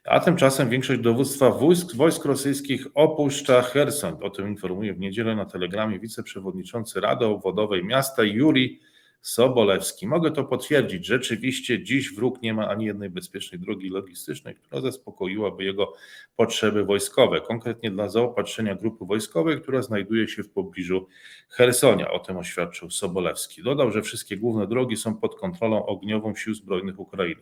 A 0.06 0.20
tymczasem 0.20 0.70
większość 0.70 1.02
dowództwa 1.02 1.50
wojsk, 1.50 1.96
wojsk 1.96 2.26
rosyjskich 2.26 2.88
opuszcza 2.94 3.62
Herson. 3.62 4.18
O 4.22 4.30
tym 4.30 4.48
informuje 4.48 4.94
w 4.94 5.00
niedzielę 5.00 5.36
na 5.36 5.46
telegramie 5.46 6.00
wiceprzewodniczący 6.00 7.02
Rady 7.02 7.26
Obwodowej 7.26 7.86
miasta 7.86 8.24
Juri 8.24 8.80
Sobolewski. 9.22 10.08
Mogę 10.08 10.32
to 10.32 10.44
potwierdzić. 10.44 11.06
Rzeczywiście 11.06 11.84
dziś 11.84 12.16
wróg 12.16 12.42
nie 12.42 12.54
ma 12.54 12.68
ani 12.68 12.86
jednej 12.86 13.10
bezpiecznej 13.10 13.62
drogi 13.62 13.90
logistycznej, 13.90 14.56
która 14.56 14.82
zaspokoiłaby 14.82 15.64
jego 15.64 15.94
potrzeby 16.36 16.86
wojskowe, 16.86 17.42
konkretnie 17.42 17.92
dla 17.92 18.10
zaopatrzenia 18.10 18.76
grupy 18.76 19.06
wojskowej, 19.06 19.62
która 19.62 19.82
znajduje 19.82 20.28
się 20.28 20.44
w 20.44 20.50
pobliżu 20.50 21.08
Hersonia. 21.50 22.12
O 22.12 22.20
tym 22.20 22.38
oświadczył 22.38 22.90
Sobolewski. 22.90 23.64
Dodał, 23.64 23.92
że 23.92 24.02
wszystkie 24.02 24.38
główne 24.38 24.68
drogi 24.68 24.98
są 24.98 25.16
pod 25.16 25.40
kontrolą 25.40 25.86
ogniową 25.86 26.36
Sił 26.36 26.54
Zbrojnych 26.54 27.00
Ukrainy. 27.00 27.42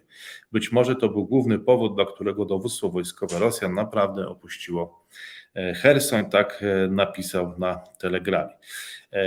Być 0.51 0.71
może 0.71 0.95
to 0.95 1.09
był 1.09 1.25
główny 1.25 1.59
powód, 1.59 1.95
dla 1.95 2.05
którego 2.05 2.45
dowództwo 2.45 2.89
wojskowe 2.89 3.39
Rosjan 3.39 3.73
naprawdę 3.73 4.27
opuściło 4.27 5.06
Hersoń, 5.75 6.29
tak 6.29 6.63
e, 6.63 6.87
napisał 6.87 7.59
na 7.59 7.75
telegramie. 7.99 8.53
E, 9.13 9.23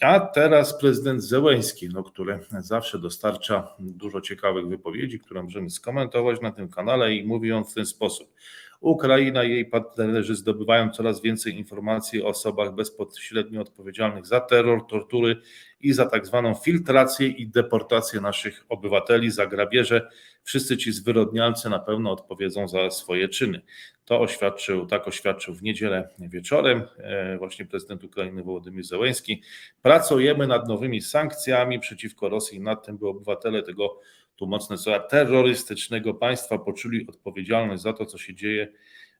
a 0.00 0.20
teraz 0.20 0.78
prezydent 0.80 1.22
Zełęński, 1.22 1.88
no, 1.88 2.02
który 2.02 2.38
zawsze 2.58 2.98
dostarcza 2.98 3.74
dużo 3.78 4.20
ciekawych 4.20 4.68
wypowiedzi, 4.68 5.20
które 5.20 5.42
możemy 5.42 5.70
skomentować 5.70 6.40
na 6.40 6.52
tym 6.52 6.68
kanale 6.68 7.14
i 7.14 7.26
mówi 7.26 7.52
on 7.52 7.64
w 7.64 7.74
ten 7.74 7.86
sposób. 7.86 8.34
Ukraina 8.80 9.44
i 9.44 9.50
jej 9.50 9.66
partnerzy 9.66 10.34
zdobywają 10.36 10.90
coraz 10.90 11.22
więcej 11.22 11.58
informacji 11.58 12.22
o 12.22 12.26
osobach 12.26 12.74
bezpośrednio 12.74 13.60
odpowiedzialnych 13.60 14.26
za 14.26 14.40
terror, 14.40 14.86
tortury 14.86 15.36
i 15.80 15.92
za 15.92 16.06
tak 16.06 16.26
zwaną 16.26 16.54
filtrację 16.54 17.28
i 17.28 17.48
deportację 17.48 18.20
naszych 18.20 18.64
obywateli, 18.68 19.30
za 19.30 19.46
grabieże. 19.46 20.08
Wszyscy 20.42 20.76
ci 20.76 20.92
zwyrodnialcy 20.92 21.70
na 21.70 21.78
pewno 21.78 22.12
odpowiedzą 22.12 22.68
za 22.68 22.90
swoje 22.90 23.28
czyny. 23.28 23.60
To 24.04 24.20
oświadczył, 24.20 24.86
tak 24.86 25.08
oświadczył 25.08 25.54
w 25.54 25.62
niedzielę 25.62 26.08
wieczorem 26.18 26.82
e, 26.98 27.38
właśnie 27.38 27.66
prezydent 27.66 28.04
Ukrainy 28.04 28.42
Wołodymyr 28.42 28.84
Zełenski. 28.84 29.42
Pracujemy 29.82 30.46
nad 30.46 30.68
nowymi 30.68 31.00
sankcjami 31.02 31.80
przeciwko 31.80 32.28
Rosji, 32.28 32.60
nad 32.60 32.86
tym, 32.86 32.98
by 32.98 33.08
obywatele 33.08 33.62
tego 33.62 34.00
tu 34.38 34.46
mocne 34.46 34.78
słowa 34.78 35.00
terrorystycznego 35.00 36.14
państwa 36.14 36.58
poczuli 36.58 37.06
odpowiedzialność 37.06 37.82
za 37.82 37.92
to, 37.92 38.06
co 38.06 38.18
się 38.18 38.34
dzieje, 38.34 38.68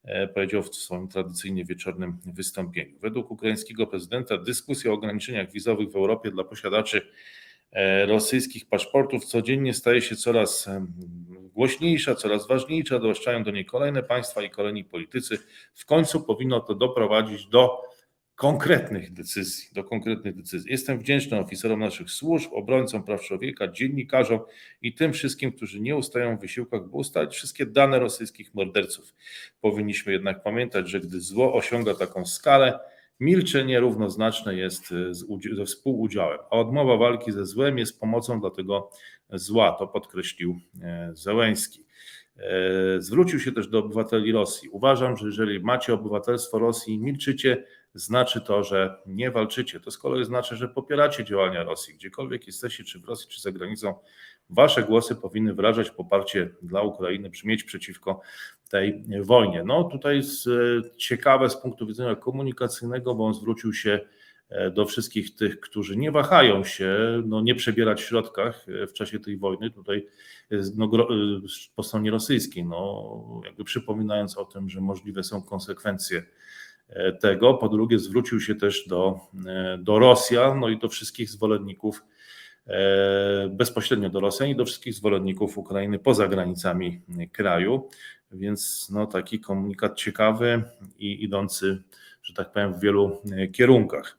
e, 0.04 0.28
powiedział 0.28 0.62
w 0.62 0.74
swoim 0.74 1.08
tradycyjnie 1.08 1.64
wieczornym 1.64 2.18
wystąpieniu. 2.26 2.98
Według 3.00 3.30
ukraińskiego 3.30 3.86
prezydenta 3.86 4.38
dyskusja 4.38 4.90
o 4.90 4.94
ograniczeniach 4.94 5.52
wizowych 5.52 5.90
w 5.90 5.96
Europie 5.96 6.30
dla 6.30 6.44
posiadaczy 6.44 7.06
e, 7.72 8.06
rosyjskich 8.06 8.66
paszportów 8.66 9.24
codziennie 9.24 9.74
staje 9.74 10.02
się 10.02 10.16
coraz 10.16 10.68
głośniejsza, 11.54 12.14
coraz 12.14 12.48
ważniejsza, 12.48 12.98
dołączają 12.98 13.42
do 13.42 13.50
niej 13.50 13.64
kolejne 13.64 14.02
państwa 14.02 14.42
i 14.42 14.50
kolejni 14.50 14.84
politycy. 14.84 15.38
W 15.74 15.84
końcu 15.86 16.20
powinno 16.20 16.60
to 16.60 16.74
doprowadzić 16.74 17.46
do 17.46 17.87
konkretnych 18.38 19.12
decyzji, 19.12 19.68
do 19.72 19.84
konkretnych 19.84 20.36
decyzji. 20.36 20.70
Jestem 20.70 20.98
wdzięczny 20.98 21.38
oficerom 21.38 21.80
naszych 21.80 22.10
służb, 22.10 22.50
obrońcom 22.52 23.02
praw 23.02 23.20
człowieka, 23.20 23.68
dziennikarzom 23.68 24.40
i 24.82 24.94
tym 24.94 25.12
wszystkim, 25.12 25.52
którzy 25.52 25.80
nie 25.80 25.96
ustają 25.96 26.36
w 26.36 26.40
wysiłkach, 26.40 26.82
by 26.82 26.96
ustalić 26.96 27.34
wszystkie 27.34 27.66
dane 27.66 27.98
rosyjskich 27.98 28.54
morderców. 28.54 29.14
Powinniśmy 29.60 30.12
jednak 30.12 30.42
pamiętać, 30.42 30.88
że 30.90 31.00
gdy 31.00 31.20
zło 31.20 31.54
osiąga 31.54 31.94
taką 31.94 32.26
skalę, 32.26 32.78
milczenie 33.20 33.80
równoznaczne 33.80 34.54
jest 34.54 34.94
ze 35.50 35.64
współudziałem, 35.64 36.38
a 36.50 36.56
odmowa 36.56 36.96
walki 36.96 37.32
ze 37.32 37.46
złem 37.46 37.78
jest 37.78 38.00
pomocą 38.00 38.40
dla 38.40 38.50
tego 38.50 38.90
zła, 39.30 39.72
to 39.72 39.86
podkreślił 39.86 40.60
e, 40.82 41.10
Zełęński. 41.14 41.84
E, 42.36 43.02
zwrócił 43.02 43.40
się 43.40 43.52
też 43.52 43.68
do 43.68 43.78
obywateli 43.78 44.32
Rosji. 44.32 44.68
Uważam, 44.68 45.16
że 45.16 45.26
jeżeli 45.26 45.60
macie 45.60 45.94
obywatelstwo 45.94 46.58
Rosji 46.58 46.94
i 46.94 46.98
milczycie, 46.98 47.64
znaczy 47.98 48.40
to, 48.40 48.64
że 48.64 49.02
nie 49.06 49.30
walczycie. 49.30 49.80
To 49.80 49.90
z 49.90 49.98
kolei 49.98 50.24
znaczy, 50.24 50.56
że 50.56 50.68
popieracie 50.68 51.24
działania 51.24 51.62
Rosji. 51.64 51.94
Gdziekolwiek 51.94 52.46
jesteście, 52.46 52.84
czy 52.84 53.00
w 53.00 53.04
Rosji, 53.04 53.28
czy 53.28 53.40
za 53.40 53.52
granicą, 53.52 53.94
wasze 54.50 54.82
głosy 54.82 55.16
powinny 55.16 55.54
wyrażać 55.54 55.90
poparcie 55.90 56.50
dla 56.62 56.82
Ukrainy, 56.82 57.30
brzmieć 57.30 57.64
przeciwko 57.64 58.20
tej 58.68 59.04
wojnie. 59.22 59.64
No 59.64 59.84
tutaj 59.84 60.18
e, 60.18 60.22
ciekawe 60.96 61.50
z 61.50 61.56
punktu 61.56 61.86
widzenia 61.86 62.14
komunikacyjnego, 62.14 63.14
bo 63.14 63.26
on 63.26 63.34
zwrócił 63.34 63.72
się 63.72 64.00
e, 64.48 64.70
do 64.70 64.84
wszystkich 64.84 65.34
tych, 65.34 65.60
którzy 65.60 65.96
nie 65.96 66.12
wahają 66.12 66.64
się, 66.64 67.22
no 67.26 67.40
nie 67.40 67.54
przebierać 67.54 68.02
w 68.02 68.06
środkach 68.06 68.66
e, 68.68 68.86
w 68.86 68.92
czasie 68.92 69.20
tej 69.20 69.36
wojny, 69.36 69.70
tutaj 69.70 70.06
no, 70.76 70.90
po 71.76 71.82
stronie 71.82 72.10
rosyjskiej, 72.10 72.64
no 72.64 73.42
jakby 73.44 73.64
przypominając 73.64 74.38
o 74.38 74.44
tym, 74.44 74.70
że 74.70 74.80
możliwe 74.80 75.22
są 75.22 75.42
konsekwencje 75.42 76.22
tego. 77.20 77.54
Po 77.54 77.68
drugie, 77.68 77.98
zwrócił 77.98 78.40
się 78.40 78.54
też 78.54 78.88
do, 78.88 79.20
do 79.78 79.98
Rosjan, 79.98 80.60
no 80.60 80.68
i 80.68 80.78
do 80.78 80.88
wszystkich 80.88 81.30
zwolenników, 81.30 82.04
e, 82.66 83.48
bezpośrednio 83.48 84.10
do 84.10 84.20
Rosjan 84.20 84.48
i 84.48 84.56
do 84.56 84.64
wszystkich 84.64 84.94
zwolenników 84.94 85.58
Ukrainy 85.58 85.98
poza 85.98 86.28
granicami 86.28 87.00
kraju. 87.32 87.88
Więc 88.30 88.90
no, 88.90 89.06
taki 89.06 89.40
komunikat 89.40 89.96
ciekawy 89.96 90.62
i 90.98 91.24
idący, 91.24 91.82
że 92.22 92.34
tak 92.34 92.52
powiem, 92.52 92.74
w 92.74 92.80
wielu 92.80 93.22
kierunkach. 93.52 94.18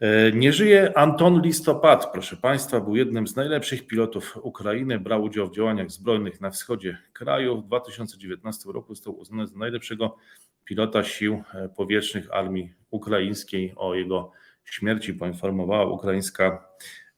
E, 0.00 0.32
nie 0.32 0.52
żyje 0.52 0.98
Anton 0.98 1.42
Listopad, 1.42 2.12
proszę 2.12 2.36
Państwa, 2.36 2.80
był 2.80 2.96
jednym 2.96 3.26
z 3.26 3.36
najlepszych 3.36 3.86
pilotów 3.86 4.38
Ukrainy, 4.42 5.00
brał 5.00 5.22
udział 5.22 5.48
w 5.48 5.54
działaniach 5.54 5.90
zbrojnych 5.90 6.40
na 6.40 6.50
wschodzie 6.50 6.98
kraju. 7.12 7.62
W 7.62 7.66
2019 7.66 8.72
roku 8.72 8.94
został 8.94 9.18
uznany 9.18 9.46
za 9.46 9.58
najlepszego 9.58 10.16
pilota 10.64 11.04
sił 11.04 11.42
e, 11.54 11.68
powietrznych 11.68 12.34
armii 12.34 12.72
ukraińskiej. 12.90 13.72
O 13.76 13.94
jego 13.94 14.32
śmierci 14.64 15.14
poinformowała 15.14 15.90
ukraińska 15.90 16.68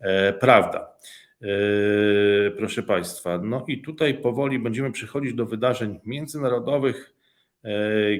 e, 0.00 0.32
prawda. 0.32 0.96
E, 1.42 1.46
proszę 2.50 2.82
Państwa, 2.82 3.38
no 3.38 3.64
i 3.68 3.82
tutaj 3.82 4.14
powoli 4.14 4.58
będziemy 4.58 4.92
przechodzić 4.92 5.34
do 5.34 5.46
wydarzeń 5.46 6.00
międzynarodowych. 6.04 7.12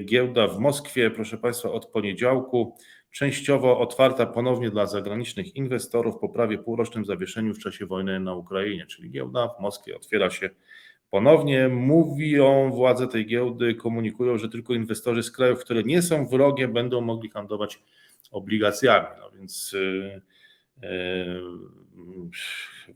Giełda 0.05 0.47
w 0.47 0.59
Moskwie, 0.59 1.11
proszę 1.11 1.37
Państwa, 1.37 1.71
od 1.71 1.85
poniedziałku 1.85 2.75
częściowo 3.11 3.79
otwarta 3.79 4.25
ponownie 4.25 4.69
dla 4.69 4.85
zagranicznych 4.85 5.55
inwestorów 5.55 6.19
po 6.19 6.29
prawie 6.29 6.57
półrocznym 6.57 7.05
zawieszeniu 7.05 7.53
w 7.53 7.59
czasie 7.59 7.85
wojny 7.85 8.19
na 8.19 8.35
Ukrainie, 8.35 8.85
czyli 8.85 9.09
giełda 9.09 9.47
w 9.47 9.61
Moskwie 9.61 9.95
otwiera 9.95 10.29
się 10.29 10.49
Ponownie 11.11 11.67
mówią 11.67 12.71
władze 12.71 13.07
tej 13.07 13.25
giełdy, 13.25 13.75
komunikują, 13.75 14.37
że 14.37 14.49
tylko 14.49 14.73
inwestorzy 14.73 15.23
z 15.23 15.31
krajów, 15.31 15.59
które 15.59 15.83
nie 15.83 16.01
są 16.01 16.27
wrogie, 16.27 16.67
będą 16.67 17.01
mogli 17.01 17.29
handlować 17.29 17.79
obligacjami. 18.31 19.07
No 19.19 19.31
więc, 19.31 19.71
yy, 19.73 20.21
yy, 20.81 21.41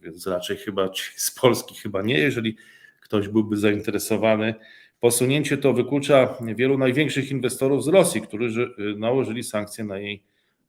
więc 0.02 0.28
raczej 0.28 0.58
chyba 0.58 0.90
z 1.16 1.32
Polski 1.32 1.76
chyba 1.76 2.02
nie, 2.02 2.18
jeżeli 2.18 2.56
ktoś 3.02 3.28
byłby 3.28 3.58
zainteresowany. 3.58 4.56
Posunięcie 5.00 5.58
to 5.58 5.74
wyklucza 5.74 6.38
wielu 6.56 6.78
największych 6.78 7.32
inwestorów 7.32 7.84
z 7.84 7.88
Rosji, 7.88 8.22
którzy 8.22 8.76
nałożyli 8.98 9.44
sankcje 9.44 9.84
na 9.84 9.98
jej 9.98 10.24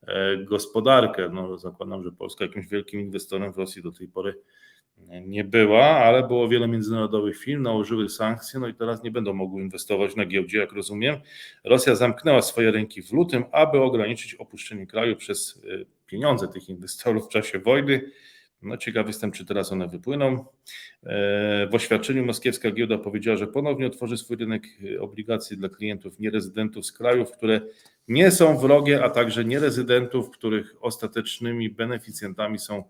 e, 0.06 0.37
gospodarkę. 0.37 1.28
No, 1.28 1.58
zakładam, 1.58 2.04
że 2.04 2.12
Polska 2.12 2.44
jakimś 2.44 2.66
wielkim 2.66 3.00
inwestorem 3.00 3.52
w 3.52 3.58
Rosji 3.58 3.82
do 3.82 3.92
tej 3.92 4.08
pory 4.08 4.34
nie 5.26 5.44
była, 5.44 5.85
ale 5.85 6.26
było 6.26 6.49
wiele 6.49 6.68
międzynarodowych 6.68 7.38
firm, 7.38 7.62
nałożyły 7.62 8.09
sankcje, 8.09 8.61
no 8.61 8.68
i 8.68 8.75
teraz 8.75 9.02
nie 9.02 9.11
będą 9.11 9.32
mogły 9.32 9.62
inwestować 9.62 10.16
na 10.16 10.26
giełdzie, 10.26 10.59
jak 10.59 10.73
rozumiem. 10.73 11.16
Rosja 11.64 11.94
zamknęła 11.94 12.42
swoje 12.42 12.71
ręki 12.71 13.02
w 13.02 13.12
lutym, 13.12 13.44
aby 13.52 13.80
ograniczyć 13.80 14.35
opuszczenie 14.35 14.87
kraju 14.87 15.16
przez 15.16 15.56
y, 15.64 15.87
pieniądze 16.06 16.49
tych 16.49 16.68
inwestorów 16.68 17.26
w 17.26 17.28
czasie 17.28 17.59
wojny. 17.59 18.11
No 18.62 18.76
ciekawy 18.76 19.09
jestem, 19.09 19.32
czy 19.32 19.44
teraz 19.44 19.73
one 19.73 19.88
wypłyną. 19.88 20.44
E, 21.02 21.66
w 21.66 21.75
oświadczeniu 21.75 22.25
moskiewska 22.25 22.71
giełda 22.71 22.99
powiedziała, 22.99 23.37
że 23.37 23.47
ponownie 23.47 23.87
otworzy 23.87 24.16
swój 24.16 24.37
rynek 24.37 24.62
y, 24.82 25.00
obligacji 25.00 25.56
dla 25.56 25.68
klientów 25.68 26.18
nierezydentów 26.18 26.87
z 26.87 26.92
krajów, 26.92 27.32
które 27.32 27.61
nie 28.09 28.30
są 28.30 28.59
wrogie, 28.59 29.04
a 29.04 29.11
także 29.11 29.44
nierezydentów, 29.44 30.30
których 30.30 30.75
ostatecznymi 30.80 31.71
beneficjentami 31.71 32.59
są 32.59 32.85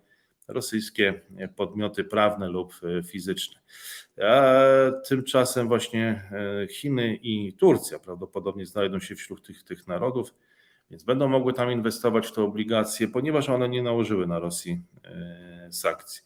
rosyjskie 0.48 1.20
podmioty 1.56 2.04
prawne 2.04 2.48
lub 2.48 2.72
e, 2.98 3.02
fizyczne. 3.02 3.60
A 4.22 4.52
tymczasem 5.08 5.68
właśnie 5.68 6.22
e, 6.62 6.68
Chiny 6.68 7.18
i 7.22 7.52
Turcja 7.52 7.98
prawdopodobnie 7.98 8.66
znajdą 8.66 9.00
się 9.00 9.14
wśród 9.14 9.46
tych, 9.46 9.62
tych 9.62 9.88
narodów, 9.88 10.34
więc 10.90 11.04
będą 11.04 11.28
mogły 11.28 11.52
tam 11.52 11.72
inwestować 11.72 12.26
w 12.26 12.32
te 12.32 12.42
obligacje, 12.42 13.08
ponieważ 13.08 13.48
one 13.48 13.68
nie 13.68 13.82
nałożyły 13.82 14.26
na 14.26 14.38
Rosji 14.38 14.82
e, 15.04 15.68
sankcji. 15.72 16.22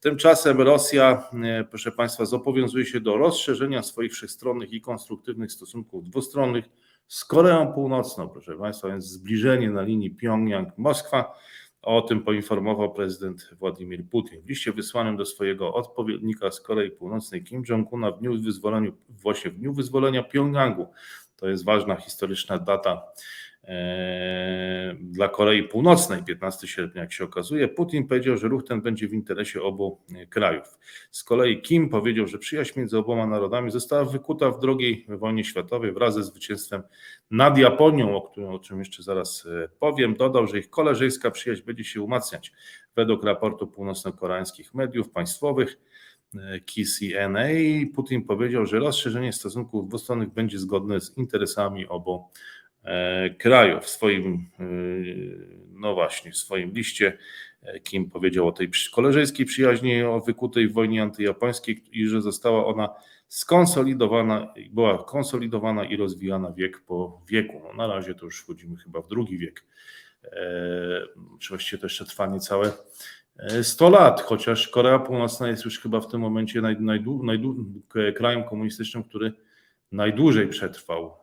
Tymczasem 0.00 0.60
Rosja, 0.60 1.30
proszę 1.70 1.92
Państwa, 1.92 2.24
zobowiązuje 2.24 2.86
się 2.86 3.00
do 3.00 3.16
rozszerzenia 3.16 3.82
swoich 3.82 4.12
wszechstronnych 4.12 4.72
i 4.72 4.80
konstruktywnych 4.80 5.52
stosunków 5.52 6.04
dwustronnych 6.04 6.64
z 7.08 7.24
Koreą 7.24 7.72
Północną, 7.72 8.28
proszę 8.28 8.56
Państwa, 8.56 8.88
więc 8.88 9.04
zbliżenie 9.04 9.70
na 9.70 9.82
linii 9.82 10.16
Pjongjang-Moskwa 10.16 11.24
o 11.82 12.02
tym 12.02 12.22
poinformował 12.22 12.94
prezydent 12.94 13.50
Władimir 13.58 14.04
Putin. 14.10 14.42
W 14.42 14.48
liście 14.48 14.72
wysłanym 14.72 15.16
do 15.16 15.26
swojego 15.26 15.74
odpowiednika 15.74 16.50
z 16.50 16.60
Korei 16.60 16.90
Północnej 16.90 17.44
Kim 17.44 17.62
Jong-una 17.68 18.10
w 18.10 18.18
dniu 18.18 18.42
wyzwolenia, 18.42 18.90
właśnie 19.08 19.50
w 19.50 19.54
dniu 19.54 19.72
wyzwolenia 19.72 20.22
Pjongjangu. 20.22 20.86
To 21.36 21.48
jest 21.48 21.64
ważna 21.64 21.96
historyczna 21.96 22.58
data 22.58 23.02
dla 25.00 25.28
Korei 25.28 25.62
Północnej 25.62 26.24
15 26.24 26.68
sierpnia, 26.68 27.00
jak 27.00 27.12
się 27.12 27.24
okazuje. 27.24 27.68
Putin 27.68 28.06
powiedział, 28.06 28.36
że 28.36 28.48
ruch 28.48 28.64
ten 28.64 28.80
będzie 28.82 29.08
w 29.08 29.12
interesie 29.12 29.62
obu 29.62 30.00
krajów. 30.30 30.78
Z 31.10 31.24
kolei 31.24 31.62
Kim 31.62 31.88
powiedział, 31.88 32.26
że 32.26 32.38
przyjaźń 32.38 32.78
między 32.78 32.98
oboma 32.98 33.26
narodami 33.26 33.70
została 33.70 34.04
wykuta 34.04 34.50
w 34.50 34.60
drugiej 34.60 35.06
wojnie 35.08 35.44
światowej 35.44 35.92
wraz 35.92 36.14
ze 36.14 36.22
zwycięstwem 36.22 36.82
nad 37.30 37.58
Japonią, 37.58 38.16
o, 38.16 38.22
którym, 38.22 38.50
o 38.50 38.58
czym 38.58 38.78
jeszcze 38.78 39.02
zaraz 39.02 39.46
e, 39.46 39.68
powiem. 39.78 40.16
Dodał, 40.16 40.46
że 40.46 40.58
ich 40.58 40.70
koleżeńska 40.70 41.30
przyjaźń 41.30 41.62
będzie 41.62 41.84
się 41.84 42.02
umacniać. 42.02 42.52
Według 42.96 43.24
raportu 43.24 43.66
północno-koreańskich 43.66 44.74
mediów 44.74 45.10
państwowych 45.10 45.78
e, 46.34 46.60
KCNA 46.60 47.48
Putin 47.94 48.24
powiedział, 48.24 48.66
że 48.66 48.78
rozszerzenie 48.78 49.32
stosunków 49.32 49.88
dwustronnych 49.88 50.28
będzie 50.28 50.58
zgodne 50.58 51.00
z 51.00 51.16
interesami 51.16 51.88
obu 51.88 52.24
E, 52.24 52.57
kraju 53.38 53.80
w 53.80 53.88
swoim, 53.88 54.46
e, 54.60 54.64
no 55.72 55.94
właśnie, 55.94 56.32
w 56.32 56.36
swoim 56.36 56.72
liście 56.72 57.18
Kim 57.82 58.10
powiedział 58.10 58.48
o 58.48 58.52
tej 58.52 58.70
koleżeńskiej 58.92 59.46
przyjaźni 59.46 60.02
o 60.02 60.20
wykutej 60.20 60.68
wojnie 60.68 61.02
antyjapońskiej 61.02 61.84
i 61.92 62.06
że 62.06 62.22
została 62.22 62.66
ona 62.66 62.88
skonsolidowana, 63.28 64.54
była 64.70 65.04
konsolidowana 65.04 65.84
i 65.84 65.96
rozwijana 65.96 66.52
wiek 66.52 66.80
po 66.80 67.22
wieku. 67.28 67.60
No 67.64 67.72
na 67.72 67.94
razie 67.94 68.14
to 68.14 68.24
już 68.24 68.40
wchodzimy 68.40 68.76
chyba 68.76 69.02
w 69.02 69.08
drugi 69.08 69.38
wiek. 69.38 69.64
Oczywiście 71.34 71.78
to 71.78 71.86
jeszcze 71.86 72.04
trwa 72.04 72.26
niecałe 72.26 72.72
100 73.62 73.90
lat, 73.90 74.20
chociaż 74.20 74.68
Korea 74.68 74.98
Północna 74.98 75.48
jest 75.48 75.64
już 75.64 75.80
chyba 75.80 76.00
w 76.00 76.08
tym 76.08 76.20
momencie 76.20 76.60
naj, 76.60 76.80
najdłu, 76.80 77.24
najdłu, 77.24 77.54
krajem 78.14 78.44
komunistycznym, 78.44 79.04
który 79.04 79.32
najdłużej 79.92 80.48
przetrwał. 80.48 81.14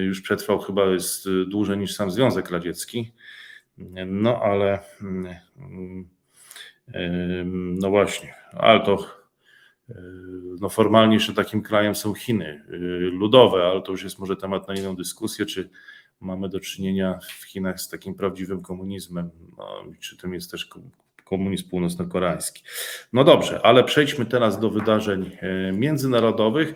Już 0.00 0.20
przetrwał 0.20 0.58
chyba 0.58 0.86
jest 0.86 1.28
dłużej 1.46 1.78
niż 1.78 1.94
sam 1.94 2.10
Związek 2.10 2.50
Radziecki. 2.50 3.12
No 4.06 4.40
ale 4.42 4.78
no 7.74 7.90
właśnie, 7.90 8.34
ale 8.52 8.80
to 8.80 9.22
no 10.60 10.68
formalnie 10.68 11.14
jeszcze 11.14 11.34
takim 11.34 11.62
krajem 11.62 11.94
są 11.94 12.14
Chiny 12.14 12.64
ludowe, 13.12 13.64
ale 13.64 13.82
to 13.82 13.92
już 13.92 14.04
jest 14.04 14.18
może 14.18 14.36
temat 14.36 14.68
na 14.68 14.74
inną 14.74 14.96
dyskusję, 14.96 15.46
czy 15.46 15.70
mamy 16.20 16.48
do 16.48 16.60
czynienia 16.60 17.18
w 17.22 17.44
Chinach 17.44 17.80
z 17.80 17.88
takim 17.88 18.14
prawdziwym 18.14 18.62
komunizmem, 18.62 19.30
no, 19.58 19.84
czy 20.00 20.16
tym 20.16 20.34
jest 20.34 20.50
też 20.50 20.68
komunizm 21.24 21.68
północno-koreański. 21.70 22.62
No 23.12 23.24
dobrze, 23.24 23.60
ale 23.66 23.84
przejdźmy 23.84 24.26
teraz 24.26 24.60
do 24.60 24.70
wydarzeń 24.70 25.30
międzynarodowych. 25.72 26.74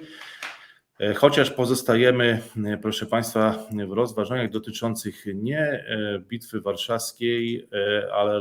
Chociaż 1.16 1.50
pozostajemy, 1.50 2.42
proszę 2.82 3.06
Państwa, 3.06 3.66
w 3.88 3.92
rozważaniach 3.92 4.50
dotyczących 4.50 5.24
nie 5.34 5.84
bitwy 6.18 6.60
warszawskiej, 6.60 7.68
ale 8.12 8.40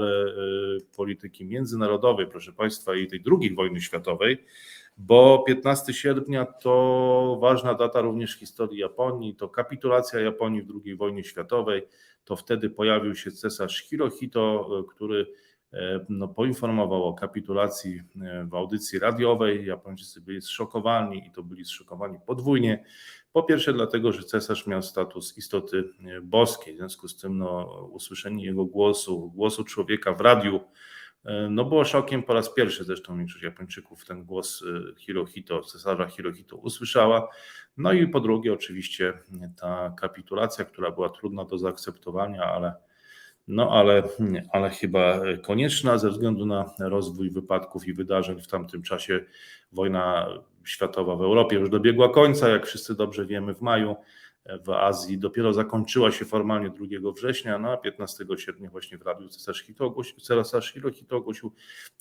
polityki 0.98 1.46
międzynarodowej, 1.46 2.28
proszę 2.28 2.54
Państwa, 2.54 2.96
i 2.96 3.08
tej 3.08 3.22
drugiej 3.22 3.56
wojny 3.56 3.82
światowej, 3.82 4.46
bo 4.98 5.44
15 5.48 5.94
sierpnia 5.94 6.46
to 6.46 7.38
ważna 7.42 7.74
data 7.74 8.02
również 8.02 8.36
historii 8.36 8.80
Japonii, 8.80 9.36
to 9.36 9.50
kapitulacja 9.50 10.20
Japonii 10.20 10.62
w 10.62 10.82
II 10.86 10.96
wojnie 10.96 11.24
światowej, 11.24 11.88
to 12.26 12.36
wtedy 12.36 12.70
pojawił 12.70 13.16
się 13.16 13.32
cesarz 13.32 13.82
Hirohito, 13.82 14.70
który 14.96 15.28
no, 16.10 16.28
poinformował 16.28 17.04
o 17.04 17.14
kapitulacji 17.14 18.02
w 18.46 18.56
audycji 18.56 19.00
radiowej. 19.00 19.66
Japończycy 19.66 20.22
byli 20.22 20.42
zszokowani 20.42 21.28
i 21.28 21.32
to 21.32 21.44
byli 21.44 21.66
zszokowani 21.66 22.18
podwójnie. 22.26 22.84
Po 23.32 23.44
pierwsze, 23.44 23.74
dlatego, 23.74 24.12
że 24.12 24.24
cesarz 24.24 24.68
miał 24.68 24.82
status 24.82 25.38
istoty 25.38 25.84
boskiej, 26.24 26.74
w 26.74 26.78
związku 26.78 27.08
z 27.08 27.18
tym 27.18 27.38
no, 27.38 27.66
usłyszenie 27.92 28.46
jego 28.46 28.66
głosu, 28.66 29.32
głosu 29.36 29.64
człowieka 29.64 30.14
w 30.14 30.22
radiu, 30.22 30.60
no 31.50 31.66
było 31.66 31.86
szokiem 31.86 32.24
po 32.24 32.34
raz 32.34 32.54
pierwszy, 32.54 32.84
zresztą 32.84 33.18
większość 33.18 33.44
Japończyków 33.44 34.06
ten 34.06 34.26
głos 34.26 34.64
Hirohito, 34.98 35.62
cesarza 35.62 36.08
Hirohito 36.08 36.58
usłyszała. 36.58 37.30
No 37.78 37.94
i 37.94 38.08
po 38.08 38.20
drugie, 38.20 38.54
oczywiście 38.54 39.14
ta 39.58 39.94
kapitulacja, 39.98 40.66
która 40.66 40.92
była 40.92 41.10
trudna 41.10 41.46
do 41.46 41.58
zaakceptowania, 41.58 42.44
ale 42.44 42.74
no 43.48 43.72
ale, 43.72 44.04
ale 44.52 44.70
chyba 44.70 45.22
konieczna 45.44 45.98
ze 45.98 46.10
względu 46.10 46.46
na 46.46 46.74
rozwój 46.80 47.30
wypadków 47.30 47.88
i 47.88 47.94
wydarzeń 47.94 48.42
w 48.42 48.48
tamtym 48.48 48.82
czasie. 48.84 49.26
Wojna 49.72 50.28
światowa 50.64 51.16
w 51.16 51.22
Europie 51.22 51.56
już 51.56 51.70
dobiegła 51.70 52.10
końca, 52.10 52.50
jak 52.50 52.66
wszyscy 52.66 52.96
dobrze 52.96 53.26
wiemy, 53.26 53.56
w 53.56 53.62
maju. 53.62 53.96
W 54.66 54.70
Azji 54.70 55.18
dopiero 55.18 55.54
zakończyła 55.54 56.12
się 56.12 56.26
formalnie 56.26 56.70
2 56.70 57.12
września, 57.16 57.60
no 57.60 57.72
a 57.72 57.78
15 57.78 58.26
sierpnia 58.38 58.70
właśnie 58.70 58.98
w 58.98 59.02
radiu 59.02 59.28
cesarz 59.30 59.62
Hito 59.64 59.86
ogłosił, 59.86 60.18
ogłosił 61.10 61.54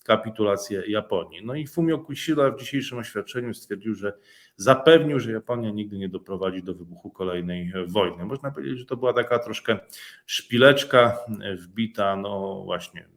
kapitulację 0.05 0.83
Japonii. 0.87 1.45
No 1.45 1.55
i 1.55 1.67
Fumio 1.67 1.99
Kishida 1.99 2.51
w 2.51 2.61
dzisiejszym 2.61 2.99
oświadczeniu 2.99 3.55
stwierdził, 3.55 3.95
że 3.95 4.19
zapewnił, 4.57 5.21
że 5.21 5.33
Japonia 5.33 5.71
nigdy 5.71 5.99
nie 5.99 6.09
doprowadzi 6.09 6.63
do 6.63 6.75
wybuchu 6.75 7.11
kolejnej 7.11 7.73
wojny. 7.87 8.25
Można 8.25 8.51
powiedzieć, 8.51 8.79
że 8.79 8.87
to 8.87 8.97
była 8.97 9.13
taka 9.13 9.39
troszkę 9.39 9.79
szpileczka 10.27 11.19
wbita, 11.59 12.17
no 12.17 12.63
właśnie, 12.65 13.09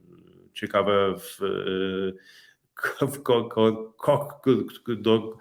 ciekawe 0.53 1.15
w 1.17 1.39
do 4.87 5.37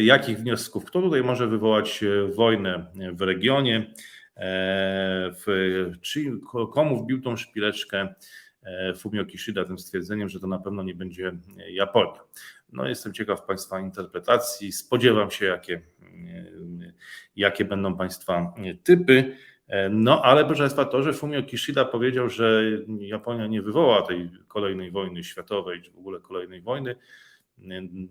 jakich 0.00 0.38
wniosków, 0.38 0.84
kto 0.84 1.02
tutaj 1.02 1.22
może 1.22 1.46
wywołać 1.46 2.04
wojnę 2.34 2.86
w 3.12 3.22
regionie, 3.22 3.94
w, 5.46 5.46
czy 6.00 6.40
komu 6.72 7.04
wbił 7.04 7.22
tą 7.22 7.36
szpileczkę 7.36 8.14
Fumio 8.96 9.24
Kishida 9.24 9.64
tym 9.64 9.78
stwierdzeniem, 9.78 10.28
że 10.28 10.40
to 10.40 10.46
na 10.46 10.58
pewno 10.58 10.82
nie 10.82 10.94
będzie 10.94 11.32
Japonia. 11.70 12.20
No 12.72 12.88
jestem 12.88 13.12
ciekaw 13.12 13.46
Państwa 13.46 13.80
interpretacji, 13.80 14.72
spodziewam 14.72 15.30
się 15.30 15.46
jakie, 15.46 15.80
jakie 17.36 17.64
będą 17.64 17.96
Państwa 17.96 18.54
typy. 18.82 19.36
No, 19.90 20.22
ale 20.22 20.44
proszę 20.44 20.62
Państwa, 20.62 20.84
to, 20.84 21.02
że 21.02 21.12
Fumio 21.12 21.42
Kishida 21.42 21.84
powiedział, 21.84 22.28
że 22.28 22.62
Japonia 23.00 23.46
nie 23.46 23.62
wywoła 23.62 24.02
tej 24.02 24.30
kolejnej 24.48 24.90
wojny 24.90 25.24
światowej, 25.24 25.82
czy 25.82 25.90
w 25.90 25.98
ogóle 25.98 26.20
kolejnej 26.20 26.60
wojny, 26.60 26.96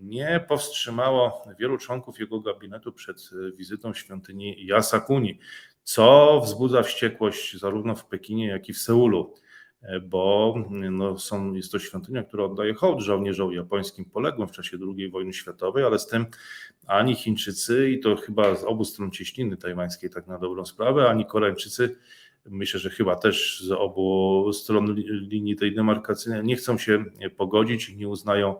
nie 0.01 0.45
powstrzymało 0.47 1.43
wielu 1.59 1.77
członków 1.77 2.19
jego 2.19 2.39
gabinetu 2.39 2.91
przed 2.91 3.29
wizytą 3.55 3.93
świątyni 3.93 4.65
Yasakuni, 4.65 5.39
co 5.83 6.41
wzbudza 6.45 6.83
wściekłość 6.83 7.57
zarówno 7.57 7.95
w 7.95 8.05
Pekinie, 8.05 8.47
jak 8.47 8.69
i 8.69 8.73
w 8.73 8.77
Seulu 8.77 9.33
bo 10.01 10.55
no, 10.91 11.19
są, 11.19 11.53
jest 11.53 11.71
to 11.71 11.79
świątynia, 11.79 12.23
która 12.23 12.43
oddaje 12.43 12.73
hołd 12.73 13.01
żołnierzom 13.01 13.53
japońskim 13.53 14.05
poległym 14.05 14.47
w 14.47 14.51
czasie 14.51 14.77
II 14.97 15.09
wojny 15.09 15.33
światowej, 15.33 15.83
ale 15.83 15.99
z 15.99 16.07
tym 16.07 16.25
ani 16.87 17.15
Chińczycy, 17.15 17.91
i 17.91 17.99
to 17.99 18.15
chyba 18.15 18.55
z 18.55 18.63
obu 18.63 18.85
stron 18.85 19.11
cieśniny 19.11 19.57
tajwańskiej, 19.57 20.09
tak 20.09 20.27
na 20.27 20.39
dobrą 20.39 20.65
sprawę, 20.65 21.09
ani 21.09 21.25
Koreańczycy, 21.25 21.95
myślę, 22.45 22.79
że 22.79 22.89
chyba 22.89 23.15
też 23.15 23.63
z 23.63 23.71
obu 23.71 24.53
stron 24.53 24.95
linii 25.09 25.55
tej 25.55 25.75
demarkacyjnej, 25.75 26.43
nie 26.43 26.55
chcą 26.55 26.77
się 26.77 27.05
pogodzić 27.37 27.89
i 27.89 27.97
nie 27.97 28.07
uznają 28.07 28.55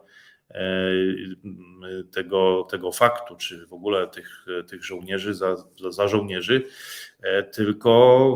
tego, 2.12 2.68
tego 2.72 2.92
faktu, 2.92 3.36
czy 3.36 3.68
w 3.68 3.74
ogóle 3.74 4.08
tych, 4.08 4.46
tych 4.68 4.84
żołnierzy 4.84 5.34
za, 5.34 5.56
za 5.90 6.08
żołnierzy, 6.08 6.68
e, 7.22 7.44
tylko, 7.44 8.36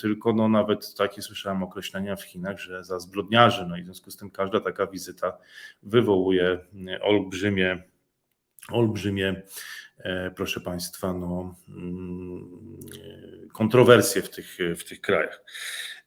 tylko 0.00 0.32
no 0.32 0.48
nawet 0.48 0.94
takie 0.94 1.22
słyszałem 1.22 1.62
określenia 1.62 2.16
w 2.16 2.22
Chinach, 2.22 2.58
że 2.58 2.84
za 2.84 2.98
zbrodniarzy. 2.98 3.66
No 3.68 3.76
i 3.76 3.82
w 3.82 3.84
związku 3.84 4.10
z 4.10 4.16
tym 4.16 4.30
każda 4.30 4.60
taka 4.60 4.86
wizyta 4.86 5.38
wywołuje 5.82 6.58
olbrzymie, 7.02 7.82
olbrzymie 8.70 9.42
e, 9.98 10.30
proszę 10.30 10.60
Państwa, 10.60 11.12
no, 11.12 11.54
mm, 11.68 12.78
kontrowersje 13.52 14.22
w 14.22 14.30
tych, 14.30 14.58
w 14.76 14.84
tych 14.84 15.00
krajach. 15.00 15.44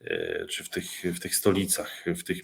E, 0.01 0.45
czy 0.45 0.63
w 0.63 0.69
tych, 0.69 0.85
w 1.15 1.19
tych 1.19 1.35
stolicach, 1.35 2.05
w 2.05 2.23
tych 2.23 2.41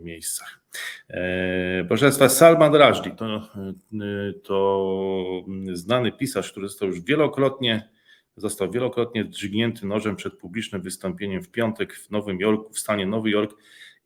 miejscach. 0.00 0.60
E, 1.08 1.84
proszę 1.88 2.02
Państwa, 2.04 2.28
Salman 2.28 2.74
Rushdie 2.74 3.10
to, 3.10 3.36
e, 3.36 4.32
to 4.44 5.44
znany 5.72 6.12
pisarz, 6.12 6.50
który 6.50 6.68
został 6.68 6.88
już 6.88 7.00
wielokrotnie 7.00 7.92
został 8.36 8.70
wielokrotnie 8.70 9.28
dźgnięty 9.28 9.86
nożem 9.86 10.16
przed 10.16 10.38
publicznym 10.38 10.82
wystąpieniem 10.82 11.42
w 11.42 11.50
piątek 11.50 11.94
w 11.94 12.10
Nowym 12.10 12.40
Jorku, 12.40 12.72
w 12.72 12.78
stanie 12.78 13.06
Nowy 13.06 13.30
Jork 13.30 13.54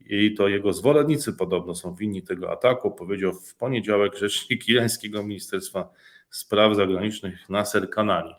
i 0.00 0.34
to 0.34 0.48
jego 0.48 0.72
zwolennicy 0.72 1.32
podobno 1.32 1.74
są 1.74 1.94
winni 1.94 2.22
tego 2.22 2.52
ataku, 2.52 2.90
powiedział 2.90 3.32
w 3.32 3.54
poniedziałek 3.54 4.16
rzecznik 4.16 4.68
irańskiego 4.68 5.22
Ministerstwa 5.22 5.90
Spraw 6.30 6.76
Zagranicznych 6.76 7.48
Nasser 7.48 7.90
Kanani. 7.90 8.32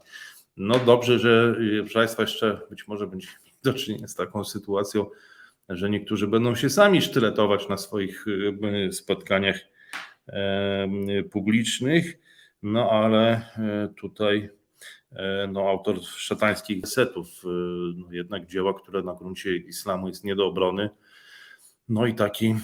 No 0.58 0.80
dobrze, 0.80 1.20
że 1.20 1.56
proszę 1.80 2.00
Państwa 2.00 2.24
jeszcze 2.24 2.62
być 2.70 2.88
może 2.88 3.08
będzie 3.08 3.28
do 3.68 3.74
czynienia 3.74 4.08
z 4.08 4.16
taką 4.16 4.44
sytuacją, 4.44 5.06
że 5.70 5.90
niektórzy 5.90 6.28
będą 6.28 6.56
się 6.56 6.70
sami 6.70 7.02
sztyletować 7.02 7.70
na 7.70 7.78
swoich 7.78 8.26
e, 8.88 8.92
spotkaniach 8.92 9.60
e, 10.28 10.88
publicznych, 11.32 12.20
no 12.64 12.90
ale 12.92 13.32
e, 13.32 13.90
tutaj 13.98 14.50
no, 15.50 15.70
autor 15.70 16.04
szatańskich 16.04 16.88
setów, 16.88 17.28
no, 17.96 18.12
jednak 18.12 18.46
dzieła, 18.46 18.74
które 18.74 19.04
na 19.04 19.14
gruncie 19.14 19.56
islamu 19.56 20.08
jest 20.08 20.24
nie 20.24 20.36
do 20.36 20.48
obrony, 20.48 20.90
no 21.90 22.06
i 22.06 22.16
taki 22.16 22.56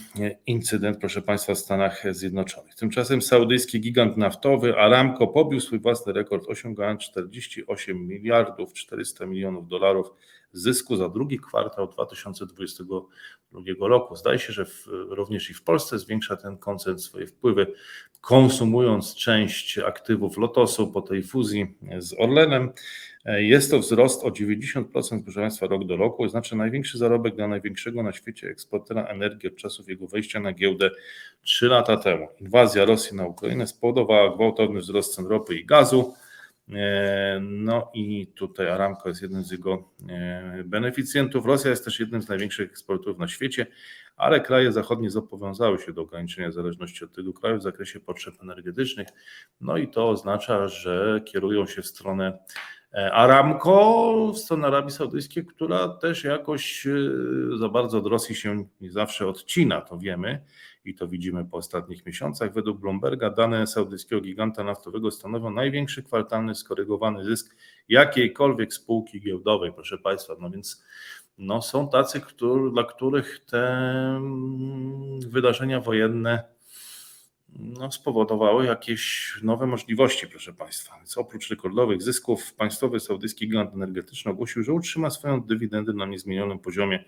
incydent, 0.45 0.99
proszę 0.99 1.21
Państwa, 1.21 1.55
w 1.55 1.59
Stanach 1.59 2.03
Zjednoczonych. 2.11 2.75
Tymczasem 2.75 3.21
saudyjski 3.21 3.79
gigant 3.79 4.17
naftowy 4.17 4.77
Aramco 4.77 5.27
pobił 5.27 5.59
swój 5.59 5.79
własny 5.79 6.13
rekord, 6.13 6.47
osiągając 6.47 7.01
48 7.01 8.07
miliardów 8.07 8.73
400 8.73 9.25
milionów 9.25 9.67
dolarów 9.67 10.11
zysku 10.53 10.95
za 10.95 11.09
drugi 11.09 11.39
kwartał 11.39 11.87
2022 11.87 13.87
roku. 13.87 14.15
Zdaje 14.15 14.39
się, 14.39 14.53
że 14.53 14.65
w, 14.65 14.87
również 14.87 15.49
i 15.49 15.53
w 15.53 15.63
Polsce 15.63 15.99
zwiększa 15.99 16.37
ten 16.37 16.57
koncern 16.57 16.97
swoje 16.97 17.27
wpływy, 17.27 17.73
konsumując 18.21 19.15
część 19.15 19.77
aktywów 19.77 20.37
Lotosu 20.37 20.87
po 20.87 21.01
tej 21.01 21.23
fuzji 21.23 21.75
z 21.97 22.19
Orlenem. 22.19 22.71
E, 23.25 23.43
jest 23.43 23.71
to 23.71 23.79
wzrost 23.79 24.23
o 24.23 24.27
90%, 24.31 25.23
proszę 25.23 25.41
Państwa, 25.41 25.67
rok 25.67 25.85
do 25.85 25.97
roku, 25.97 26.27
znaczy 26.27 26.55
największy 26.55 26.97
zarobek 26.97 27.35
dla 27.35 27.47
największego 27.47 28.03
na 28.03 28.11
świecie 28.11 28.47
eksportera 28.47 29.03
energii 29.03 29.49
od 29.49 29.55
czasów 29.55 29.89
jego 29.89 30.07
wejścia 30.07 30.39
na 30.39 30.53
giełdę 30.53 30.89
3 31.41 31.67
lata 31.67 31.97
temu. 31.97 32.27
Inwazja 32.41 32.85
Rosji 32.85 33.17
na 33.17 33.27
Ukrainę 33.27 33.67
spowodowała 33.67 34.35
gwałtowny 34.35 34.79
wzrost 34.79 35.15
cen 35.15 35.27
ropy 35.27 35.55
i 35.55 35.65
gazu. 35.65 36.13
E, 36.73 37.39
no 37.41 37.91
i 37.93 38.27
tutaj 38.27 38.69
Aramco 38.69 39.09
jest 39.09 39.21
jednym 39.21 39.43
z 39.43 39.51
jego 39.51 39.89
e, 40.09 40.63
beneficjentów. 40.65 41.45
Rosja 41.45 41.69
jest 41.69 41.85
też 41.85 41.99
jednym 41.99 42.21
z 42.21 42.29
największych 42.29 42.69
eksporterów 42.69 43.19
na 43.19 43.27
świecie, 43.27 43.67
ale 44.17 44.41
kraje 44.41 44.71
zachodnie 44.71 45.09
zobowiązały 45.09 45.79
się 45.79 45.93
do 45.93 46.01
ograniczenia 46.01 46.51
zależności 46.51 47.05
od 47.05 47.13
tego 47.13 47.33
kraju 47.33 47.57
w 47.57 47.63
zakresie 47.63 47.99
potrzeb 47.99 48.33
energetycznych. 48.41 49.07
No 49.61 49.77
i 49.77 49.87
to 49.87 50.09
oznacza, 50.09 50.67
że 50.67 51.21
kierują 51.25 51.65
się 51.65 51.81
w 51.81 51.87
stronę 51.87 52.39
Aramco, 52.93 54.31
w 54.33 54.37
stronę 54.37 54.67
Arabii 54.67 54.91
Saudyjskiej, 54.91 55.45
która 55.45 55.87
też 55.87 56.23
jakoś 56.23 56.87
za 57.59 57.69
bardzo 57.69 57.97
od 57.97 58.07
Rosji 58.07 58.35
się 58.35 58.65
nie 58.81 58.91
zawsze 58.91 59.27
odcina, 59.27 59.81
to 59.81 59.97
wiemy 59.97 60.43
i 60.85 60.95
to 60.95 61.07
widzimy 61.07 61.45
po 61.45 61.57
ostatnich 61.57 62.05
miesiącach. 62.05 62.53
Według 62.53 62.79
Bloomberga 62.79 63.29
dane 63.29 63.67
saudyjskiego 63.67 64.21
giganta 64.21 64.63
naftowego 64.63 65.11
stanowią 65.11 65.49
największy 65.49 66.03
kwartalny 66.03 66.55
skorygowany 66.55 67.23
zysk 67.23 67.55
jakiejkolwiek 67.89 68.73
spółki 68.73 69.21
giełdowej, 69.21 69.73
proszę 69.73 69.97
Państwa. 69.97 70.35
No 70.39 70.49
więc 70.49 70.83
no, 71.37 71.61
są 71.61 71.89
tacy, 71.89 72.21
który, 72.21 72.71
dla 72.71 72.83
których 72.83 73.45
te 73.45 73.67
mm, 74.17 75.19
wydarzenia 75.29 75.81
wojenne 75.81 76.52
no, 77.59 77.91
spowodowały 77.91 78.65
jakieś 78.65 79.33
nowe 79.43 79.67
możliwości, 79.67 80.27
proszę 80.27 80.53
Państwa. 80.53 80.97
Więc 80.97 81.17
oprócz 81.17 81.49
rekordowych 81.49 82.01
zysków, 82.01 82.53
państwowy 82.53 82.99
saudyjski 82.99 83.47
gigant 83.47 83.73
energetyczny 83.73 84.31
ogłosił, 84.31 84.63
że 84.63 84.73
utrzyma 84.73 85.09
swoją 85.09 85.41
dywidendę 85.41 85.93
na 85.93 86.05
niezmienionym 86.05 86.59
poziomie 86.59 87.03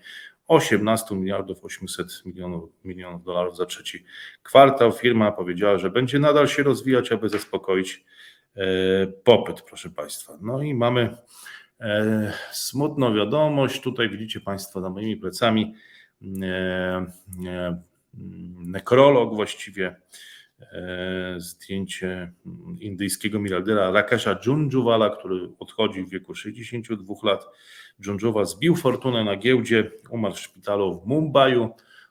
18 0.48 1.14
miliardów 1.14 1.64
800 1.64 2.22
milionów, 2.24 2.70
milionów 2.84 3.24
dolarów 3.24 3.56
za 3.56 3.66
trzeci 3.66 4.04
kwartał. 4.42 4.92
Firma 4.92 5.32
powiedziała, 5.32 5.78
że 5.78 5.90
będzie 5.90 6.18
nadal 6.18 6.48
się 6.48 6.62
rozwijać, 6.62 7.12
aby 7.12 7.28
zaspokoić 7.28 8.04
e, 8.56 8.66
popyt, 9.06 9.62
proszę 9.62 9.90
Państwa. 9.90 10.38
No 10.40 10.62
i 10.62 10.74
mamy 10.74 11.16
e, 11.80 12.32
smutną 12.52 13.14
wiadomość. 13.14 13.80
Tutaj 13.80 14.08
widzicie 14.08 14.40
Państwo 14.40 14.80
za 14.80 14.90
moimi 14.90 15.16
plecami 15.16 15.74
e, 16.42 17.06
nekrolog 18.56 19.34
właściwie 19.34 19.96
zdjęcie 21.36 22.32
indyjskiego 22.80 23.40
miliardera 23.40 23.90
Rakesha 23.90 24.38
Junjuwala, 24.46 25.16
który 25.16 25.48
odchodzi 25.58 26.02
w 26.02 26.10
wieku 26.10 26.34
62 26.34 27.14
lat. 27.22 27.46
Junjuwa 28.06 28.44
zbił 28.44 28.76
fortunę 28.76 29.24
na 29.24 29.36
giełdzie, 29.36 29.90
umarł 30.10 30.34
w 30.34 30.40
szpitalu 30.40 31.00
w 31.00 31.06
Mumbai. 31.06 31.68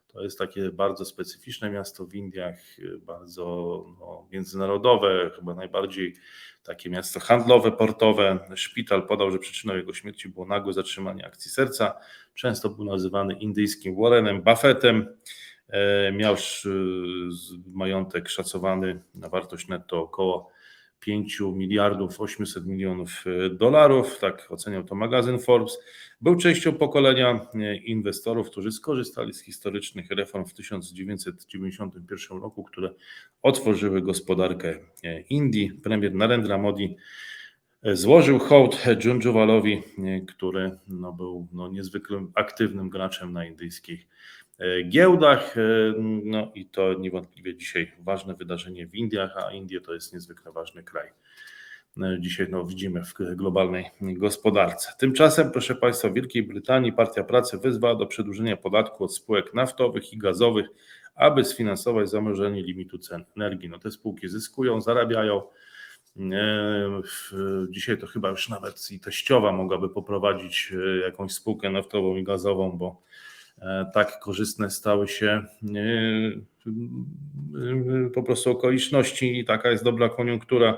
To 0.07 0.23
jest 0.23 0.39
takie 0.39 0.71
bardzo 0.71 1.05
specyficzne 1.05 1.69
miasto 1.69 2.05
w 2.05 2.15
Indiach, 2.15 2.55
bardzo 3.01 3.85
no, 3.99 4.27
międzynarodowe, 4.31 5.31
chyba 5.35 5.53
najbardziej 5.53 6.13
takie 6.63 6.89
miasto 6.89 7.19
handlowe, 7.19 7.71
portowe. 7.71 8.39
Szpital 8.55 9.07
podał, 9.07 9.31
że 9.31 9.39
przyczyną 9.39 9.75
jego 9.75 9.93
śmierci 9.93 10.29
było 10.29 10.45
nagłe 10.45 10.73
zatrzymanie 10.73 11.25
akcji 11.25 11.51
serca. 11.51 11.93
Często 12.33 12.69
był 12.69 12.85
nazywany 12.85 13.33
indyjskim 13.33 13.95
Warrenem 13.95 14.41
Buffettem. 14.41 15.17
E, 15.69 16.11
miał 16.11 16.35
majątek 17.67 18.29
szacowany 18.29 19.01
na 19.15 19.29
wartość 19.29 19.67
netto 19.67 20.01
około 20.01 20.49
5 20.99 21.39
miliardów 21.39 22.21
800 22.21 22.65
milionów 22.65 23.23
e, 23.25 23.49
dolarów, 23.49 24.19
tak 24.19 24.47
oceniał 24.49 24.83
to 24.83 24.95
magazyn 24.95 25.39
Forbes. 25.39 25.79
Był 26.21 26.35
częścią 26.35 26.73
pokolenia 26.73 27.47
e, 27.55 27.75
inwestorów, 27.75 28.49
którzy 28.49 28.71
skorzystali 28.71 29.33
z 29.33 29.43
historycznych 29.43 30.11
reform 30.11 30.45
w 30.45 30.53
1991 30.53 32.37
roku, 32.41 32.63
które 32.63 32.93
otworzyły 33.41 34.01
gospodarkę 34.01 34.79
Indii. 35.29 35.71
Premier 35.83 36.13
Narendra 36.13 36.57
Modi 36.57 36.97
złożył 37.93 38.39
hołd 38.39 38.83
Junjuwalowi, 39.05 39.83
który 40.27 40.71
no, 40.87 41.13
był 41.13 41.47
no, 41.53 41.67
niezwykle 41.67 42.25
aktywnym 42.35 42.89
graczem 42.89 43.33
na 43.33 43.45
indyjskich 43.45 44.07
E, 44.59 44.83
giełdach. 44.83 45.57
E, 45.57 45.61
no 46.23 46.51
i 46.55 46.65
to 46.65 46.93
niewątpliwie 46.93 47.55
dzisiaj 47.55 47.91
ważne 47.99 48.35
wydarzenie 48.35 48.87
w 48.87 48.95
Indiach, 48.95 49.37
a 49.37 49.51
Indie 49.51 49.81
to 49.81 49.93
jest 49.93 50.13
niezwykle 50.13 50.51
ważny 50.51 50.83
kraj. 50.83 51.09
E, 52.01 52.17
dzisiaj 52.19 52.47
no, 52.49 52.65
widzimy 52.65 53.03
w 53.03 53.13
globalnej 53.35 53.85
gospodarce. 54.01 54.93
Tymczasem, 54.97 55.51
proszę 55.51 55.75
Państwa, 55.75 56.09
w 56.09 56.13
Wielkiej 56.13 56.43
Brytanii 56.43 56.93
Partia 56.93 57.23
Pracy 57.23 57.57
wezwała 57.57 57.95
do 57.95 58.05
przedłużenia 58.05 58.57
podatku 58.57 59.03
od 59.03 59.15
spółek 59.15 59.53
naftowych 59.53 60.13
i 60.13 60.17
gazowych, 60.17 60.65
aby 61.15 61.45
sfinansować 61.45 62.09
zamrożenie 62.09 62.63
limitu 62.63 62.97
cen 62.97 63.25
energii. 63.37 63.69
No, 63.69 63.79
te 63.79 63.91
spółki 63.91 64.27
zyskują, 64.27 64.81
zarabiają. 64.81 65.41
Dzisiaj 67.69 67.97
to 67.97 68.07
chyba 68.07 68.29
już 68.29 68.49
nawet 68.49 68.91
i 68.91 68.99
teściowa 68.99 69.51
mogłaby 69.51 69.89
poprowadzić 69.89 70.73
jakąś 71.05 71.33
spółkę 71.33 71.69
naftową 71.69 72.15
i 72.15 72.23
gazową, 72.23 72.71
bo 72.71 73.01
E, 73.61 73.91
tak 73.93 74.19
korzystne 74.19 74.69
stały 74.69 75.07
się 75.07 75.27
e, 75.27 75.79
e, 78.05 78.09
po 78.13 78.23
prostu 78.23 78.51
okoliczności 78.51 79.39
i 79.39 79.45
taka 79.45 79.69
jest 79.69 79.83
dobra 79.83 80.09
koniunktura, 80.09 80.77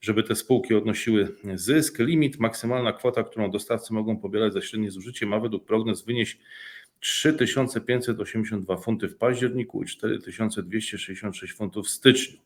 żeby 0.00 0.22
te 0.22 0.34
spółki 0.34 0.74
odnosiły 0.74 1.28
zysk. 1.54 1.98
Limit, 1.98 2.38
maksymalna 2.38 2.92
kwota, 2.92 3.24
którą 3.24 3.50
dostawcy 3.50 3.94
mogą 3.94 4.16
pobierać 4.16 4.52
za 4.52 4.60
średnie 4.60 4.90
zużycie 4.90 5.26
ma 5.26 5.40
według 5.40 5.64
prognoz 5.64 6.04
wynieść 6.04 6.38
3582 7.00 8.76
funty 8.76 9.08
w 9.08 9.16
październiku 9.16 9.82
i 9.82 9.86
4266 9.86 11.52
funtów 11.52 11.86
w 11.86 11.90
styczniu. 11.90 12.38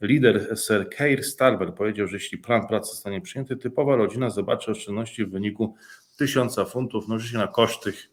Lider 0.00 0.58
Sir 0.58 0.88
Keir 0.88 1.24
Starmer 1.24 1.74
powiedział, 1.74 2.06
że 2.06 2.16
jeśli 2.16 2.38
plan 2.38 2.66
pracy 2.66 2.90
zostanie 2.90 3.20
przyjęty, 3.20 3.56
typowa 3.56 3.96
rodzina 3.96 4.30
zobaczy 4.30 4.70
oszczędności 4.70 5.24
w 5.24 5.30
wyniku 5.30 5.74
1000 6.18 6.56
funtów. 6.68 7.08
No 7.08 7.14
oczywiście 7.14 7.38
na 7.38 7.48
koszt 7.48 7.82
tych 7.82 8.10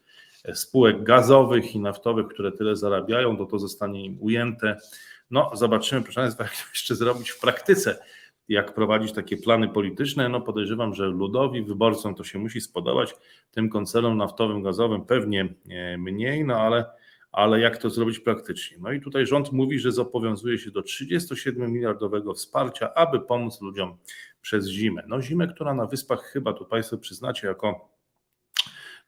spółek 0.54 1.04
gazowych 1.04 1.76
i 1.76 1.80
naftowych, 1.80 2.28
które 2.28 2.52
tyle 2.52 2.76
zarabiają, 2.76 3.38
to 3.38 3.46
to 3.46 3.60
zostanie 3.60 4.06
im 4.06 4.18
ujęte. 4.22 4.78
No, 5.32 5.52
zobaczymy, 5.54 6.02
proszę 6.02 6.22
Państwa, 6.22 6.44
jak 6.44 6.54
to 6.54 6.64
jeszcze 6.70 6.96
zrobić 6.96 7.30
w 7.30 7.40
praktyce, 7.40 8.00
jak 8.52 8.74
prowadzić 8.74 9.14
takie 9.14 9.38
plany 9.38 9.68
polityczne. 9.68 10.30
No, 10.30 10.42
podejrzewam, 10.42 10.94
że 10.94 11.08
ludowi, 11.08 11.64
wyborcom 11.64 12.16
to 12.16 12.24
się 12.24 12.40
musi 12.40 12.62
spodobać, 12.62 13.16
tym 13.52 13.70
koncernom 13.70 14.18
naftowym, 14.18 14.64
gazowym 14.64 15.06
pewnie 15.06 15.54
e, 15.70 15.98
mniej, 15.98 16.46
no 16.46 16.56
ale, 16.56 16.86
ale 17.32 17.60
jak 17.60 17.78
to 17.78 17.90
zrobić 17.90 18.20
praktycznie? 18.20 18.78
No 18.82 18.92
i 18.92 19.02
tutaj 19.02 19.26
rząd 19.26 19.52
mówi, 19.52 19.80
że 19.80 19.92
zobowiązuje 19.92 20.58
się 20.58 20.72
do 20.72 20.82
37 20.82 21.72
miliardowego 21.72 22.34
wsparcia, 22.34 22.94
aby 22.94 23.20
pomóc 23.20 23.62
ludziom 23.62 23.98
przez 24.42 24.68
zimę. 24.68 25.04
No, 25.08 25.22
zimę, 25.22 25.48
która 25.48 25.74
na 25.74 25.86
wyspach 25.86 26.22
chyba 26.22 26.54
tu 26.54 26.66
Państwo 26.66 26.98
przyznacie 26.98 27.48
jako 27.48 27.91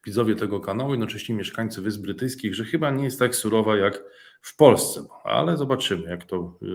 widzowie 0.05 0.35
tego 0.35 0.59
kanału, 0.59 0.91
jednocześnie 0.91 1.35
mieszkańcy 1.35 1.81
Wysp 1.81 2.01
Brytyjskich, 2.01 2.55
że 2.55 2.65
chyba 2.65 2.91
nie 2.91 3.03
jest 3.03 3.19
tak 3.19 3.35
surowa 3.35 3.77
jak 3.77 4.03
w 4.41 4.55
Polsce, 4.55 5.05
ale 5.23 5.57
zobaczymy, 5.57 6.09
jak 6.09 6.23
to 6.23 6.57
y, 6.61 6.65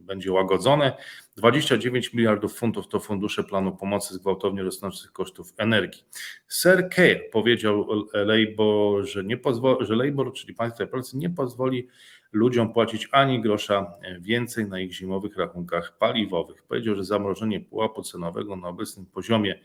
będzie 0.00 0.32
łagodzone. 0.32 0.92
29 1.36 2.12
miliardów 2.12 2.54
funtów 2.54 2.88
to 2.88 3.00
fundusze 3.00 3.44
planu 3.44 3.76
pomocy 3.76 4.14
z 4.14 4.18
gwałtownie 4.18 4.62
rosnących 4.62 5.12
kosztów 5.12 5.54
energii. 5.56 6.02
Sir 6.48 6.88
Keir 6.88 7.30
powiedział 7.32 7.86
Labour, 8.12 9.06
że, 9.06 9.24
nie 9.24 9.36
pozwoli, 9.36 9.86
że 9.86 9.96
Labour, 9.96 10.32
czyli 10.32 10.54
państwo 10.54 10.86
pracy, 10.86 11.16
nie 11.16 11.30
pozwoli 11.30 11.88
ludziom 12.32 12.72
płacić 12.72 13.08
ani 13.12 13.42
grosza 13.42 13.92
więcej 14.20 14.66
na 14.66 14.80
ich 14.80 14.92
zimowych 14.92 15.36
rachunkach 15.36 15.98
paliwowych. 15.98 16.62
Powiedział, 16.62 16.94
że 16.94 17.04
zamrożenie 17.04 17.60
pułapu 17.60 18.02
cenowego 18.02 18.56
na 18.56 18.68
obecnym 18.68 19.06
poziomie 19.06 19.60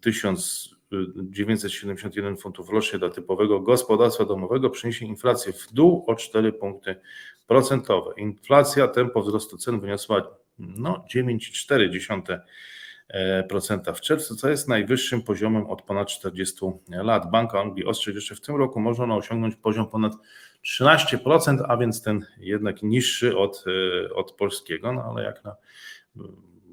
1000 0.00 0.74
971 1.16 2.36
funtów 2.36 2.70
rocznie 2.70 2.98
dla 2.98 3.10
typowego 3.10 3.60
gospodarstwa 3.60 4.24
domowego 4.24 4.70
przyniesie 4.70 5.06
inflację 5.06 5.52
w 5.52 5.72
dół 5.72 6.04
o 6.06 6.14
4 6.14 6.52
punkty 6.52 6.96
procentowe. 7.46 8.10
Inflacja, 8.16 8.88
tempo 8.88 9.22
wzrostu 9.22 9.58
cen 9.58 9.80
wyniosła 9.80 10.30
no, 10.58 11.04
9,4% 11.14 13.94
w 13.94 14.00
czerwcu, 14.00 14.36
co 14.36 14.48
jest 14.48 14.68
najwyższym 14.68 15.22
poziomem 15.22 15.66
od 15.66 15.82
ponad 15.82 16.08
40 16.08 16.64
lat. 16.88 17.30
Bank 17.30 17.54
Anglii 17.54 17.86
ostrzegł, 17.86 18.20
że 18.20 18.34
w 18.34 18.40
tym 18.40 18.56
roku 18.56 18.80
można 18.80 19.16
osiągnąć 19.16 19.56
poziom 19.56 19.90
ponad 19.90 20.12
13%, 20.80 21.64
a 21.68 21.76
więc 21.76 22.02
ten 22.02 22.26
jednak 22.38 22.82
niższy 22.82 23.38
od, 23.38 23.64
e, 23.66 24.14
od 24.14 24.32
polskiego, 24.32 24.92
no 24.92 25.02
ale 25.02 25.24
jak 25.24 25.44
na 25.44 25.56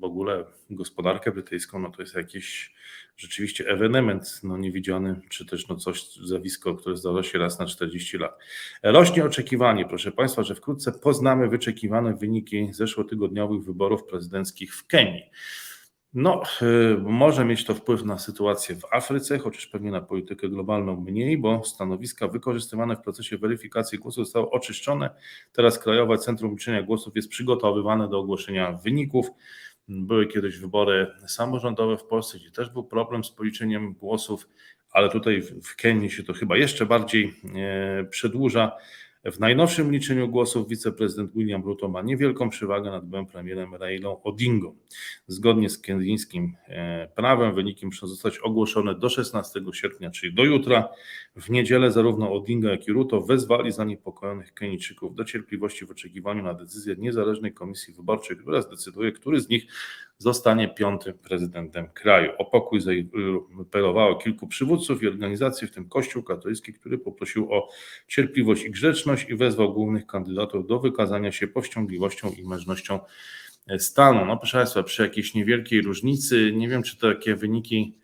w 0.02 0.04
ogóle 0.04 0.46
gospodarkę 0.70 1.32
brytyjską, 1.32 1.80
no 1.80 1.92
to 1.92 2.02
jest 2.02 2.16
jakiś 2.16 2.74
rzeczywiście 3.18 3.68
ewenement 3.68 4.40
no, 4.44 4.58
niewidziany, 4.58 5.22
czy 5.30 5.46
też 5.46 5.68
no 5.68 5.76
coś, 5.76 6.14
zjawisko, 6.14 6.76
które 6.76 6.98
zdarza 6.98 7.24
się 7.24 7.40
raz 7.40 7.60
na 7.60 7.66
40 7.66 8.18
lat. 8.18 8.38
Rośnie 8.84 9.26
oczekiwanie, 9.26 9.86
proszę 9.86 10.12
Państwa, 10.12 10.44
że 10.44 10.56
wkrótce 10.56 10.92
poznamy 10.92 11.48
wyczekiwane 11.50 12.14
wyniki 12.16 12.74
zeszłotygodniowych 12.74 13.64
wyborów 13.64 14.04
prezydenckich 14.04 14.76
w 14.76 14.88
Kenii. 14.88 15.24
No, 16.14 16.42
y, 16.62 16.98
może 16.98 17.46
mieć 17.46 17.66
to 17.66 17.76
wpływ 17.76 18.06
na 18.06 18.18
sytuację 18.18 18.76
w 18.76 18.86
Afryce, 18.92 19.40
chociaż 19.40 19.68
pewnie 19.68 19.92
na 19.92 20.02
politykę 20.02 20.50
globalną 20.50 21.02
mniej, 21.02 21.38
bo 21.38 21.64
stanowiska 21.64 22.28
wykorzystywane 22.28 22.96
w 22.96 23.02
procesie 23.02 23.38
weryfikacji 23.38 24.00
głosów 24.00 24.26
zostały 24.26 24.50
oczyszczone. 24.50 25.10
Teraz 25.54 25.80
Krajowe 25.80 26.18
Centrum 26.18 26.52
Liczenia 26.52 26.84
Głosów 26.84 27.16
jest 27.16 27.30
przygotowywane 27.30 28.10
do 28.10 28.20
ogłoszenia 28.20 28.72
wyników. 28.72 29.28
Były 30.00 30.28
kiedyś 30.28 30.58
wybory 30.58 31.08
samorządowe 31.28 31.98
w 31.98 32.04
Polsce, 32.04 32.38
gdzie 32.40 32.52
też 32.52 32.70
był 32.70 32.84
problem 32.84 33.24
z 33.24 33.32
policzeniem 33.32 33.94
głosów, 33.94 34.50
ale 34.92 35.10
tutaj 35.10 35.42
w 35.42 35.76
Kenii 35.76 36.12
się 36.12 36.24
to 36.24 36.34
chyba 36.34 36.58
jeszcze 36.58 36.86
bardziej 36.86 37.34
e, 37.56 38.04
przedłuża. 38.04 38.72
W 39.26 39.40
najnowszym 39.40 39.92
liczeniu 39.92 40.28
głosów 40.28 40.70
wiceprezydent 40.70 41.34
William 41.34 41.64
Ruto 41.64 41.88
ma 41.88 42.02
niewielką 42.02 42.50
przewagę 42.50 42.92
nad 42.92 43.06
byłym 43.06 43.26
premierem 43.26 43.76
Railą 43.76 44.24
Odingą. 44.24 44.76
Zgodnie 45.28 45.70
z 45.70 45.80
kenijskim 45.80 46.56
e, 46.68 47.08
prawem 47.16 47.56
wyniki 47.56 47.86
muszą 47.86 48.08
zostać 48.08 48.38
ogłoszone 48.38 48.96
do 48.96 49.10
16 49.10 49.62
sierpnia, 49.74 50.12
czyli 50.12 50.34
do 50.34 50.44
jutra. 50.44 50.90
W 51.36 51.50
niedzielę 51.50 51.92
zarówno 51.92 52.34
Odinga, 52.34 52.72
jak 52.72 52.88
i 52.88 52.92
Ruto 52.92 53.22
wezwali 53.22 53.72
zaniepokojonych 53.72 54.54
Kenijczyków 54.54 55.16
do 55.16 55.26
cierpliwości 55.26 55.86
w 55.86 55.92
oczekiwaniu 55.92 56.44
na 56.44 56.54
decyzję 56.54 56.96
niezależnej 56.98 57.54
komisji 57.54 57.94
wyborczej, 57.94 58.38
która 58.38 58.62
zdecyduje, 58.62 59.12
który 59.12 59.42
z 59.42 59.50
nich 59.50 59.66
zostanie 60.18 60.70
piątym 60.70 61.14
prezydentem 61.14 61.88
kraju. 61.94 62.32
O 62.38 62.46
pokój 62.46 62.82
zaapelowało 62.82 64.16
kilku 64.16 64.48
przywódców 64.48 65.04
i 65.04 65.08
organizacji, 65.08 65.68
w 65.68 65.72
tym 65.72 65.90
Kościół 65.90 66.24
katolicki, 66.24 66.74
który 66.74 66.98
poprosił 66.98 67.54
o 67.54 67.70
cierpliwość 68.08 68.66
i 68.66 68.72
grzeczność 68.72 69.30
i 69.30 69.36
wezwał 69.36 69.74
głównych 69.74 70.06
kandydatów 70.06 70.68
do 70.68 70.80
wykazania 70.80 71.32
się 71.32 71.48
powściągliwością 71.48 72.32
i 72.32 72.44
mężnością 72.44 73.00
stanu. 73.78 74.26
No 74.26 74.38
proszę 74.38 74.58
Państwa, 74.58 74.84
przy 74.84 75.04
jakiejś 75.04 75.34
niewielkiej 75.34 75.82
różnicy, 75.82 76.52
nie 76.56 76.70
wiem 76.70 76.84
czy 76.84 76.98
takie 76.98 77.36
wyniki 77.36 78.01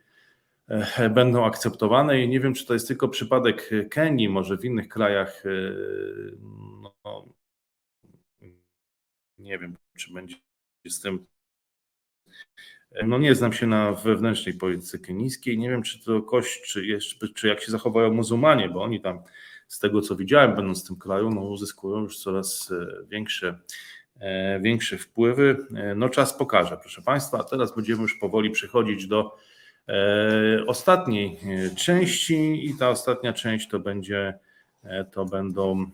będą 1.10 1.46
akceptowane 1.46 2.22
i 2.22 2.30
nie 2.30 2.40
wiem 2.40 2.54
czy 2.54 2.66
to 2.66 2.74
jest 2.74 2.88
tylko 2.88 3.08
przypadek 3.08 3.70
Kenii, 3.90 4.30
może 4.30 4.58
w 4.58 4.66
innych 4.66 4.88
krajach 4.88 5.44
e, 5.46 5.50
no, 6.82 7.26
nie 9.38 9.60
wiem 9.60 9.78
czy 9.98 10.14
będzie 10.14 10.36
z 10.88 11.02
tym 11.02 11.26
no 13.06 13.18
nie 13.18 13.36
znam 13.36 13.54
się 13.54 13.68
na 13.68 13.92
wewnętrznej 13.92 14.58
polityce 14.58 15.00
kenijskiej. 15.00 15.58
Nie 15.58 15.70
wiem, 15.70 15.84
czy 15.84 16.06
to 16.06 16.22
kość, 16.22 16.62
czy, 16.62 16.86
jeszcze, 16.86 17.28
czy 17.28 17.48
jak 17.48 17.62
się 17.62 17.72
zachowają 17.72 18.14
muzułmanie, 18.14 18.70
bo 18.70 18.84
oni 18.84 19.02
tam, 19.02 19.20
z 19.68 19.80
tego 19.80 20.02
co 20.02 20.16
widziałem, 20.16 20.56
będąc 20.56 20.84
w 20.84 20.88
tym 20.88 20.96
kraju, 20.96 21.30
no 21.30 21.42
uzyskują 21.42 22.00
już 22.00 22.20
coraz 22.20 22.72
e, 22.72 23.06
większe, 23.08 23.60
e, 24.20 24.60
większe 24.60 24.98
wpływy. 24.98 25.58
E, 25.76 25.96
no 25.96 26.10
czas 26.10 26.38
pokaże, 26.38 26.78
proszę 26.78 27.02
Państwa. 27.02 27.40
A 27.40 27.44
teraz 27.44 27.76
będziemy 27.76 28.02
już 28.02 28.16
powoli 28.16 28.50
przechodzić 28.50 29.08
do 29.08 29.38
ostatniej 30.68 31.40
części 31.76 32.66
i 32.66 32.78
ta 32.78 32.90
ostatnia 32.90 33.34
część 33.34 33.68
to 33.68 33.80
będzie 33.80 34.40
to 35.12 35.26
będą, 35.26 35.86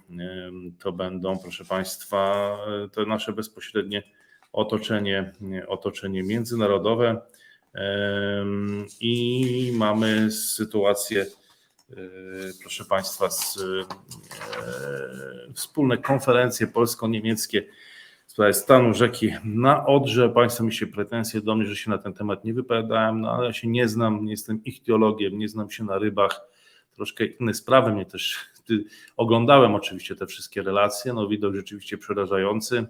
to 0.80 0.92
będą, 0.92 1.38
proszę 1.38 1.66
Państwa, 1.66 2.58
to 2.92 3.06
nasze 3.06 3.34
bezpośrednie 3.34 4.04
otoczenie, 4.54 5.32
otoczenie 5.68 6.24
międzynarodowe. 6.24 7.22
I 9.00 9.72
mamy 9.76 10.32
sytuację, 10.32 11.22
e, 11.22 11.96
proszę 12.62 12.86
Państwa, 12.86 13.30
z, 13.30 13.58
e, 13.58 13.86
wspólne 15.54 15.98
konferencje 15.98 16.68
polsko-niemieckie 16.68 17.66
sprawie 18.34 18.54
stanu 18.54 18.94
rzeki 18.94 19.34
na 19.46 19.86
Odrze. 19.86 20.30
Państwo 20.30 20.64
mi 20.64 20.74
się 20.74 20.88
pretensje 20.88 21.42
do 21.42 21.56
mnie, 21.56 21.66
że 21.66 21.76
się 21.76 21.90
na 21.90 21.98
ten 21.98 22.14
temat 22.14 22.44
nie 22.44 22.54
wypowiadałem, 22.54 23.22
no 23.22 23.32
ale 23.32 23.46
ja 23.46 23.54
się 23.54 23.68
nie 23.68 23.88
znam, 23.88 24.26
nie 24.26 24.32
jestem 24.32 24.64
ichtiologiem, 24.64 25.38
nie 25.38 25.50
znam 25.50 25.72
się 25.72 25.84
na 25.84 25.98
rybach, 25.98 26.42
troszkę 26.96 27.26
inne 27.26 27.54
sprawy 27.54 27.92
mnie 27.92 28.06
też 28.06 28.40
oglądałem 29.18 29.76
oczywiście 29.76 30.16
te 30.16 30.28
wszystkie 30.28 30.62
relacje, 30.62 31.14
no 31.14 31.28
widok 31.28 31.56
rzeczywiście 31.56 31.98
przerażający. 31.98 32.86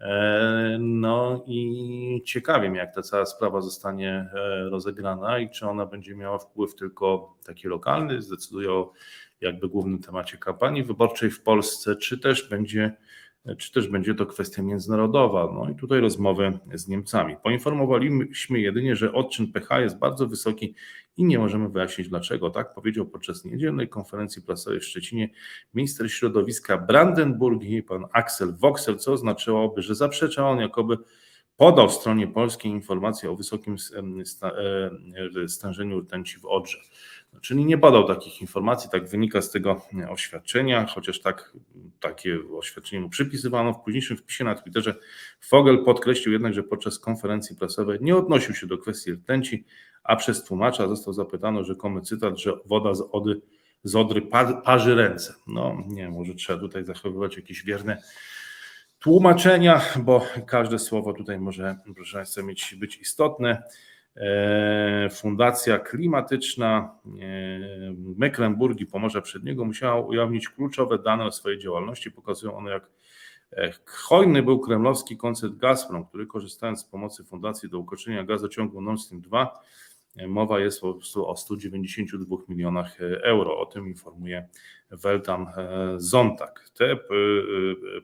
E, 0.00 0.76
no 0.80 1.44
i 1.46 2.22
ciekawie 2.24 2.70
mnie, 2.70 2.78
jak 2.78 2.94
ta 2.94 3.02
cała 3.02 3.26
sprawa 3.26 3.60
zostanie 3.60 4.30
e, 4.34 4.68
rozegrana 4.70 5.38
i 5.38 5.50
czy 5.50 5.66
ona 5.66 5.86
będzie 5.86 6.16
miała 6.16 6.38
wpływ 6.38 6.74
tylko 6.74 7.36
taki 7.44 7.68
lokalny, 7.68 8.22
zdecyduje 8.22 8.72
o 8.72 8.92
jakby 9.40 9.68
głównym 9.68 10.02
temacie 10.02 10.38
kampanii 10.38 10.82
wyborczej 10.82 11.30
w 11.30 11.42
Polsce, 11.42 11.96
czy 11.96 12.18
też 12.18 12.48
będzie 12.48 12.96
czy 13.58 13.72
też 13.72 13.88
będzie 13.88 14.14
to 14.14 14.26
kwestia 14.26 14.62
międzynarodowa. 14.62 15.52
No 15.54 15.70
i 15.70 15.74
tutaj 15.74 16.00
rozmowy 16.00 16.58
z 16.74 16.88
Niemcami. 16.88 17.36
Poinformowaliśmy 17.42 18.60
jedynie, 18.60 18.96
że 18.96 19.12
odczyn 19.12 19.52
pH 19.52 19.80
jest 19.80 19.98
bardzo 19.98 20.26
wysoki 20.26 20.74
i 21.16 21.24
nie 21.24 21.38
możemy 21.38 21.68
wyjaśnić 21.68 22.08
dlaczego. 22.08 22.50
Tak 22.50 22.74
powiedział 22.74 23.06
podczas 23.06 23.44
niedzielnej 23.44 23.88
konferencji 23.88 24.42
prasowej 24.42 24.80
w 24.80 24.84
Szczecinie 24.84 25.28
minister 25.74 26.12
środowiska 26.12 26.78
Brandenburgii, 26.78 27.82
pan 27.82 28.04
Axel 28.12 28.54
Voxel, 28.54 28.98
co 28.98 29.12
oznaczałoby, 29.12 29.82
że 29.82 29.94
zaprzecza 29.94 30.48
on 30.48 30.58
jakoby 30.58 30.98
podał 31.56 31.90
stronie 31.90 32.26
polskiej 32.26 32.72
informację 32.72 33.30
o 33.30 33.36
wysokim 33.36 33.76
e, 35.44 35.48
stężeniu 35.48 36.00
rtęci 36.00 36.38
w 36.38 36.44
Odrze. 36.46 36.78
Czyli 37.40 37.64
nie 37.64 37.78
podał 37.78 38.06
takich 38.06 38.40
informacji, 38.40 38.90
tak 38.90 39.08
wynika 39.08 39.42
z 39.42 39.50
tego 39.50 39.80
oświadczenia, 40.08 40.86
chociaż 40.86 41.20
tak, 41.20 41.52
takie 42.00 42.38
oświadczenie 42.58 43.02
mu 43.02 43.08
przypisywano. 43.08 43.72
W 43.72 43.80
późniejszym 43.84 44.16
wpisie 44.16 44.44
na 44.44 44.54
Twitterze 44.54 44.94
Fogel 45.40 45.84
podkreślił 45.84 46.32
jednak, 46.32 46.54
że 46.54 46.62
podczas 46.62 46.98
konferencji 46.98 47.56
prasowej 47.56 47.98
nie 48.00 48.16
odnosił 48.16 48.54
się 48.54 48.66
do 48.66 48.78
kwestii 48.78 49.12
rtęci, 49.12 49.64
a 50.04 50.16
przez 50.16 50.44
tłumacza 50.44 50.88
został 50.88 51.12
zapytany 51.12 51.64
rzekomy 51.64 52.00
cytat, 52.00 52.38
że 52.38 52.52
woda 52.66 52.94
z 52.94 53.02
Ody 53.12 53.40
z 53.84 53.96
Odry 53.96 54.22
parzy 54.64 54.94
ręce. 54.94 55.34
No 55.46 55.84
nie, 55.86 56.08
może 56.08 56.34
trzeba 56.34 56.60
tutaj 56.60 56.84
zachowywać 56.84 57.36
jakieś 57.36 57.64
wierne 57.64 58.02
tłumaczenia, 58.98 59.80
bo 59.96 60.26
każde 60.46 60.78
słowo 60.78 61.12
tutaj 61.12 61.40
może, 61.40 61.78
proszę 61.94 62.18
Państwa, 62.18 62.42
mieć, 62.42 62.74
być 62.74 62.96
istotne. 62.96 63.62
E, 64.16 65.08
Fundacja 65.10 65.78
Klimatyczna 65.78 66.98
e, 67.06 67.10
Mecklenburgii 68.16 68.86
Pomorza 68.86 69.20
Przedniego 69.20 69.64
musiała 69.64 70.00
ujawnić 70.00 70.48
kluczowe 70.48 70.98
dane 70.98 71.24
o 71.24 71.32
swojej 71.32 71.58
działalności. 71.58 72.10
Pokazują 72.10 72.56
one, 72.56 72.70
jak 72.70 72.90
e, 73.52 73.72
hojny 73.86 74.42
był 74.42 74.60
kremlowski 74.60 75.16
koncert 75.16 75.54
Gazprom, 75.54 76.06
który 76.06 76.26
korzystając 76.26 76.80
z 76.80 76.84
pomocy 76.84 77.24
fundacji 77.24 77.68
do 77.68 77.78
ukończenia 77.78 78.24
gazociągu 78.24 78.80
Nord 78.80 79.00
Stream 79.00 79.20
2 79.20 79.60
Mowa 80.28 80.60
jest 80.60 80.80
po 80.80 80.94
prostu 80.94 81.28
o 81.28 81.36
192 81.36 82.36
milionach 82.48 82.96
euro. 83.22 83.58
O 83.58 83.66
tym 83.66 83.88
informuje 83.88 84.48
Weltam 84.96 85.46
Zontag. 85.96 86.70
Te 86.74 86.98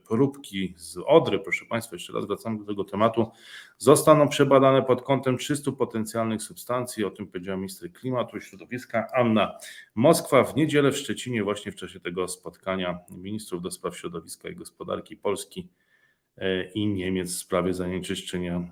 próbki 0.07 0.73
z 0.77 0.97
Odry, 1.05 1.39
proszę 1.39 1.65
Państwa, 1.65 1.95
jeszcze 1.95 2.13
raz 2.13 2.25
wracamy 2.25 2.59
do 2.59 2.65
tego 2.65 2.83
tematu, 2.83 3.31
zostaną 3.77 4.29
przebadane 4.29 4.81
pod 4.81 5.01
kątem 5.01 5.37
300 5.37 5.71
potencjalnych 5.71 6.41
substancji. 6.41 7.05
O 7.05 7.11
tym 7.11 7.27
powiedziała 7.27 7.57
minister 7.57 7.91
klimatu 7.91 8.37
i 8.37 8.41
środowiska 8.41 9.07
Anna 9.13 9.57
Moskwa 9.95 10.43
w 10.43 10.55
niedzielę 10.55 10.91
w 10.91 10.97
Szczecinie, 10.97 11.43
właśnie 11.43 11.71
w 11.71 11.75
czasie 11.75 11.99
tego 11.99 12.27
spotkania 12.27 12.99
ministrów 13.09 13.61
do 13.61 13.71
spraw 13.71 13.97
środowiska 13.97 14.49
i 14.49 14.55
gospodarki 14.55 15.17
Polski 15.17 15.69
E, 15.69 15.90
i 16.73 16.87
Niemiec 16.87 17.31
w 17.31 17.37
sprawie 17.37 17.73
zanieczyszczenia 17.73 18.55
e, 18.55 18.63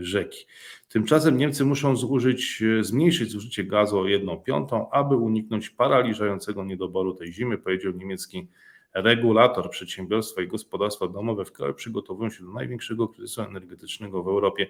rzeki. 0.00 0.46
Tymczasem 0.88 1.38
Niemcy 1.38 1.64
muszą 1.64 1.96
zużyć, 1.96 2.62
e, 2.80 2.84
zmniejszyć 2.84 3.30
zużycie 3.30 3.64
gazu 3.64 3.98
o 3.98 4.06
1 4.06 4.36
piątą, 4.36 4.90
aby 4.90 5.16
uniknąć 5.16 5.70
paraliżującego 5.70 6.64
niedoboru 6.64 7.14
tej 7.14 7.32
zimy, 7.32 7.58
powiedział 7.58 7.92
niemiecki 7.92 8.48
regulator. 8.94 9.70
Przedsiębiorstwa 9.70 10.42
i 10.42 10.48
gospodarstwa 10.48 11.08
domowe 11.08 11.44
w 11.44 11.52
kraju 11.52 11.74
przygotowują 11.74 12.30
się 12.30 12.44
do 12.44 12.50
największego 12.50 13.08
kryzysu 13.08 13.42
energetycznego 13.42 14.22
w 14.22 14.28
Europie 14.28 14.66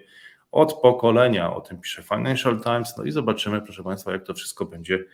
od 0.51 0.73
pokolenia. 0.73 1.55
O 1.55 1.61
tym 1.61 1.81
pisze 1.81 2.03
Financial 2.03 2.61
Times. 2.61 2.97
No 2.97 3.03
i 3.03 3.11
zobaczymy, 3.11 3.61
proszę 3.61 3.83
Państwa, 3.83 4.11
jak 4.11 4.23
to 4.23 4.33
wszystko 4.33 4.65
będzie 4.65 5.05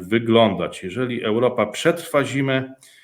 wyglądać. 0.00 0.82
Jeżeli 0.84 1.24
Europa 1.24 1.66
przetrwa 1.66 2.24
zimę, 2.24 2.74
E, 2.74 2.97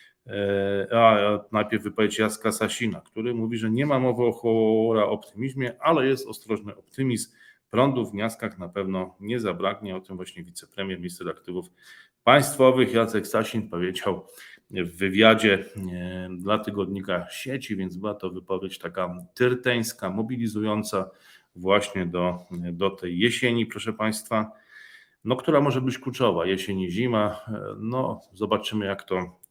a 0.92 1.38
najpierw 1.52 1.82
wypowiedź 1.82 2.18
Jacka 2.18 2.52
Sasina, 2.52 3.00
który 3.00 3.34
mówi, 3.34 3.58
że 3.58 3.70
nie 3.70 3.86
ma 3.86 3.98
mowy 3.98 4.22
o 4.22 4.32
chora 4.32 5.04
optymizmie, 5.04 5.72
ale 5.80 6.06
jest 6.06 6.28
ostrożny 6.28 6.76
optymizm. 6.76 7.32
Prądu 7.70 8.06
w 8.06 8.12
gniazdkach 8.12 8.58
na 8.58 8.68
pewno 8.68 9.16
nie 9.20 9.40
zabraknie. 9.40 9.96
O 9.96 10.00
tym 10.00 10.16
właśnie 10.16 10.44
wicepremier, 10.44 10.98
minister 10.98 11.28
aktywów 11.28 11.66
państwowych 12.24 12.92
Jacek 12.92 13.26
Sasin 13.26 13.68
powiedział 13.68 14.26
w 14.70 14.96
wywiadzie 14.96 15.64
e, 15.92 16.28
dla 16.38 16.58
tygodnika 16.58 17.26
sieci, 17.30 17.76
więc 17.76 17.96
była 17.96 18.14
to 18.14 18.30
wypowiedź 18.30 18.78
taka 18.78 19.16
tyrteńska, 19.34 20.10
mobilizująca 20.10 21.10
właśnie 21.56 22.06
do, 22.06 22.38
do 22.72 22.90
tej 22.90 23.18
jesieni, 23.18 23.66
proszę 23.66 23.92
Państwa, 23.92 24.50
no, 25.24 25.36
która 25.36 25.60
może 25.60 25.80
być 25.80 25.98
kluczowa, 25.98 26.46
jesień 26.46 26.80
i 26.80 26.90
zima. 26.90 27.40
E, 27.48 27.60
no, 27.78 28.20
zobaczymy, 28.32 28.86
jak 28.86 29.02
to 29.02 29.43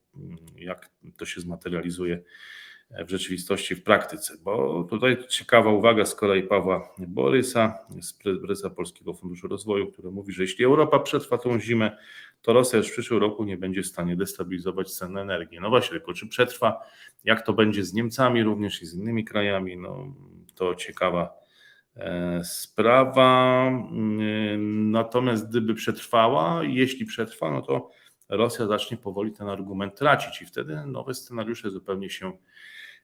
jak 0.56 0.90
to 1.18 1.26
się 1.26 1.42
zmaterializuje 1.42 2.24
w 2.92 3.10
rzeczywistości, 3.10 3.76
w 3.76 3.84
praktyce. 3.84 4.38
Bo 4.44 4.84
tutaj 4.90 5.18
ciekawa 5.30 5.72
uwaga 5.72 6.06
z 6.06 6.16
kolei 6.16 6.44
Pawła 6.44 6.94
Borysa, 6.98 7.80
z 8.02 8.14
prezesa 8.42 8.70
Polskiego 8.70 9.14
Funduszu 9.14 9.48
Rozwoju, 9.48 9.92
który 9.92 10.12
mówi, 10.12 10.34
że 10.34 10.44
jeśli 10.44 10.66
Europa 10.66 11.00
przetrwa 11.00 11.38
tą 11.38 11.60
zimę, 11.60 11.98
to 12.42 12.54
Rosja 12.54 12.78
już 12.78 12.88
w 12.88 12.92
przyszłym 12.92 13.20
roku 13.20 13.44
nie 13.44 13.58
będzie 13.58 13.82
w 13.82 13.88
stanie 13.88 14.16
destabilizować 14.16 14.92
cen 14.94 15.18
energii. 15.18 15.60
No 15.62 15.70
właśnie, 15.70 15.90
tylko 15.90 16.14
czy 16.14 16.28
przetrwa, 16.28 16.82
jak 17.24 17.46
to 17.46 17.54
będzie 17.54 17.84
z 17.84 17.94
Niemcami 17.94 18.44
również 18.44 18.82
i 18.82 18.86
z 18.86 18.94
innymi 18.94 19.26
krajami, 19.26 19.78
no 19.78 20.14
to 20.56 20.76
ciekawa 20.76 21.34
e, 21.96 22.42
sprawa. 22.44 23.72
Natomiast 24.92 25.50
gdyby 25.50 25.74
przetrwała, 25.74 26.64
jeśli 26.64 27.06
przetrwa, 27.06 27.52
no 27.52 27.62
to 27.62 27.90
Rosja 28.30 28.68
zacznie 28.68 28.98
powoli 28.98 29.32
ten 29.32 29.50
argument 29.50 29.96
tracić 29.96 30.42
i 30.42 30.46
wtedy 30.46 30.86
nowe 30.86 31.14
scenariusze 31.14 31.72
zupełnie 31.72 32.10
się 32.10 32.38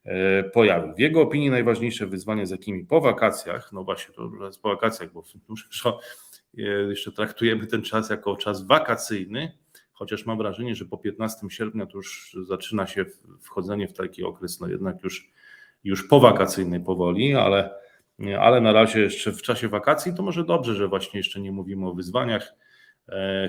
e, 0.03 0.43
pojawią. 0.43 0.93
W 0.93 0.99
jego 0.99 1.21
opinii 1.21 1.49
najważniejsze 1.49 2.07
wyzwanie, 2.07 2.45
z 2.45 2.49
jakimi 2.49 2.85
po 2.85 3.01
wakacjach, 3.01 3.71
no 3.71 3.83
właśnie 3.83 4.13
to 4.13 4.31
jest 4.45 4.61
po 4.61 4.69
wakacjach, 4.69 5.11
bo 5.13 5.23
że 5.69 5.93
jeszcze 6.89 7.11
traktujemy 7.11 7.67
ten 7.67 7.81
czas 7.81 8.09
jako 8.09 8.35
czas 8.35 8.67
wakacyjny, 8.67 9.57
chociaż 9.93 10.25
mam 10.25 10.37
wrażenie, 10.37 10.75
że 10.75 10.85
po 10.85 10.97
15 10.97 11.49
sierpnia 11.49 11.85
to 11.85 11.97
już 11.97 12.37
zaczyna 12.47 12.87
się 12.87 13.05
wchodzenie 13.41 13.87
w 13.87 13.93
taki 13.93 14.23
okres, 14.23 14.59
no 14.59 14.67
jednak 14.67 15.03
już, 15.03 15.31
już 15.83 16.07
powakacyjny 16.07 16.79
powoli, 16.79 17.35
ale, 17.35 17.75
ale 18.39 18.61
na 18.61 18.71
razie 18.71 18.99
jeszcze 18.99 19.31
w 19.31 19.41
czasie 19.41 19.67
wakacji 19.67 20.13
to 20.13 20.23
może 20.23 20.43
dobrze, 20.43 20.75
że 20.75 20.87
właśnie 20.87 21.19
jeszcze 21.19 21.39
nie 21.39 21.51
mówimy 21.51 21.87
o 21.87 21.93
wyzwaniach, 21.93 22.53
E, 22.53 22.68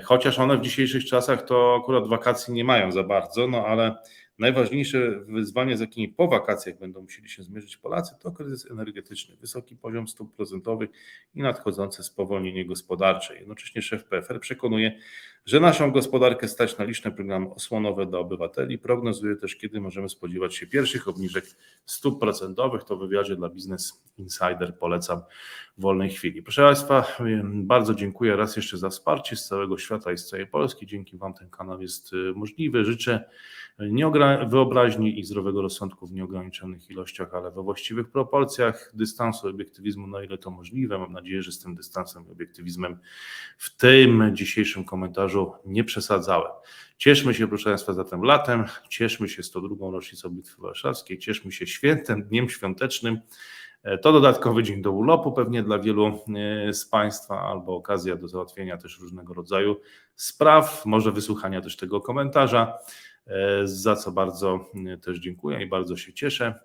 chociaż 0.03 0.39
one 0.39 0.57
w 0.57 0.61
dzisiejszych 0.61 1.05
czasach 1.05 1.41
to 1.45 1.79
akurat 1.81 2.07
wakacji 2.07 2.53
nie 2.53 2.63
mają 2.63 2.91
za 2.91 3.03
bardzo, 3.03 3.47
no 3.47 3.65
ale 3.65 3.95
najważniejsze 4.39 5.11
wyzwanie, 5.27 5.77
z 5.77 5.79
jakimi 5.79 6.09
po 6.09 6.27
wakacjach 6.27 6.79
będą 6.79 7.01
musieli 7.01 7.29
się 7.29 7.43
zmierzyć 7.43 7.77
Polacy, 7.77 8.15
to 8.19 8.31
kryzys 8.31 8.71
energetyczny, 8.71 9.35
wysoki 9.35 9.75
poziom 9.75 10.07
stóp 10.07 10.35
procentowych 10.35 10.89
i 11.35 11.41
nadchodzące 11.41 12.03
spowolnienie 12.03 12.65
gospodarcze. 12.65 13.35
Jednocześnie 13.35 13.81
szef 13.81 14.03
PFR 14.03 14.39
przekonuje, 14.39 14.99
że 15.45 15.59
naszą 15.59 15.91
gospodarkę 15.91 16.47
stać 16.47 16.77
na 16.77 16.85
liczne 16.85 17.11
programy 17.11 17.53
osłonowe 17.53 18.05
dla 18.05 18.19
obywateli. 18.19 18.77
Prognozuje 18.77 19.35
też, 19.35 19.55
kiedy 19.55 19.81
możemy 19.81 20.09
spodziewać 20.09 20.55
się 20.55 20.67
pierwszych 20.67 21.07
obniżek 21.07 21.45
stóp 21.85 22.19
procentowych. 22.19 22.83
To 22.83 22.97
w 22.97 22.99
wywiadzie 22.99 23.35
dla 23.35 23.49
Business 23.49 24.03
Insider 24.17 24.77
polecam 24.79 25.21
w 25.77 25.81
wolnej 25.81 26.09
chwili. 26.09 26.43
Proszę 26.43 26.61
Państwa, 26.61 27.17
bardzo 27.53 27.95
dziękuję 27.95 28.35
raz 28.35 28.55
jeszcze 28.55 28.77
za 28.77 28.89
wsparcie 28.89 29.35
z 29.35 29.47
całego 29.47 29.77
świata 29.77 30.11
i 30.11 30.17
z 30.17 30.27
całej 30.27 30.47
Polski. 30.47 30.85
Dzięki 30.85 31.17
Wam 31.17 31.33
ten 31.33 31.49
kanał 31.49 31.81
jest 31.81 32.13
y, 32.13 32.33
możliwy. 32.35 32.85
Życzę 32.85 33.29
wyobraźni 34.47 35.19
i 35.19 35.23
zdrowego 35.23 35.61
rozsądku 35.61 36.07
w 36.07 36.11
nieograniczonych 36.11 36.89
ilościach, 36.89 37.33
ale 37.33 37.51
we 37.51 37.63
właściwych 37.63 38.11
proporcjach, 38.11 38.91
dystansu, 38.93 39.47
obiektywizmu, 39.47 40.07
na 40.07 40.23
ile 40.23 40.37
to 40.37 40.51
możliwe. 40.51 40.97
Mam 40.97 41.13
nadzieję, 41.13 41.41
że 41.41 41.51
z 41.51 41.59
tym 41.59 41.75
dystansem 41.75 42.27
i 42.27 42.31
obiektywizmem 42.31 42.97
w 43.57 43.75
tym 43.75 44.31
dzisiejszym 44.33 44.85
komentarzu 44.85 45.30
nie 45.65 45.83
przesadzałem. 45.83 46.51
Cieszmy 46.97 47.33
się, 47.33 47.47
proszę 47.47 47.69
Państwa, 47.69 47.93
zatem 47.93 48.23
latem, 48.23 48.65
cieszmy 48.89 49.29
się 49.29 49.43
102. 49.43 49.91
rocznicą 49.91 50.29
Bitwy 50.29 50.61
Warszawskiej, 50.61 51.19
cieszmy 51.19 51.51
się 51.51 51.67
świętem, 51.67 52.23
dniem 52.23 52.49
świątecznym. 52.49 53.19
To 54.01 54.11
dodatkowy 54.11 54.63
dzień 54.63 54.81
do 54.81 54.91
urlopu 54.91 55.31
pewnie 55.31 55.63
dla 55.63 55.79
wielu 55.79 56.07
e, 56.07 56.73
z 56.73 56.85
Państwa, 56.85 57.41
albo 57.41 57.75
okazja 57.75 58.15
do 58.15 58.27
załatwienia 58.27 58.77
też 58.77 58.99
różnego 58.99 59.33
rodzaju 59.33 59.81
spraw, 60.15 60.85
może 60.85 61.11
wysłuchania 61.11 61.61
też 61.61 61.77
tego 61.77 62.01
komentarza. 62.01 62.77
E, 63.27 63.67
za 63.67 63.95
co 63.95 64.11
bardzo 64.11 64.65
e, 64.87 64.97
też 64.97 65.19
dziękuję 65.19 65.61
i 65.61 65.67
bardzo 65.67 65.97
się 65.97 66.13
cieszę. 66.13 66.59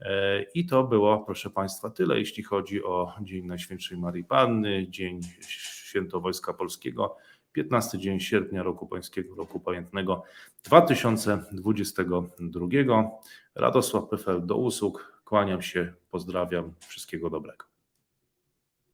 E, 0.00 0.42
I 0.42 0.66
to 0.66 0.84
było, 0.84 1.18
proszę 1.18 1.50
Państwa, 1.50 1.90
tyle, 1.90 2.18
jeśli 2.18 2.42
chodzi 2.42 2.84
o 2.84 3.12
Dzień 3.22 3.46
Najświętszej 3.46 3.98
Marii 3.98 4.24
Panny, 4.24 4.86
Dzień 4.88 5.20
Święto 5.40 6.20
Wojska 6.20 6.54
Polskiego, 6.54 7.16
15 7.58 7.98
dzień 7.98 8.20
sierpnia 8.20 8.62
roku 8.62 8.86
pańskiego, 8.86 9.34
roku 9.34 9.60
pamiętnego 9.60 10.22
2022. 10.64 12.66
Radosław 13.54 14.08
PFL 14.08 14.46
do 14.46 14.56
usług, 14.56 15.22
kłaniam 15.24 15.62
się, 15.62 15.92
pozdrawiam, 16.10 16.72
wszystkiego 16.88 17.30
dobrego. 17.30 17.64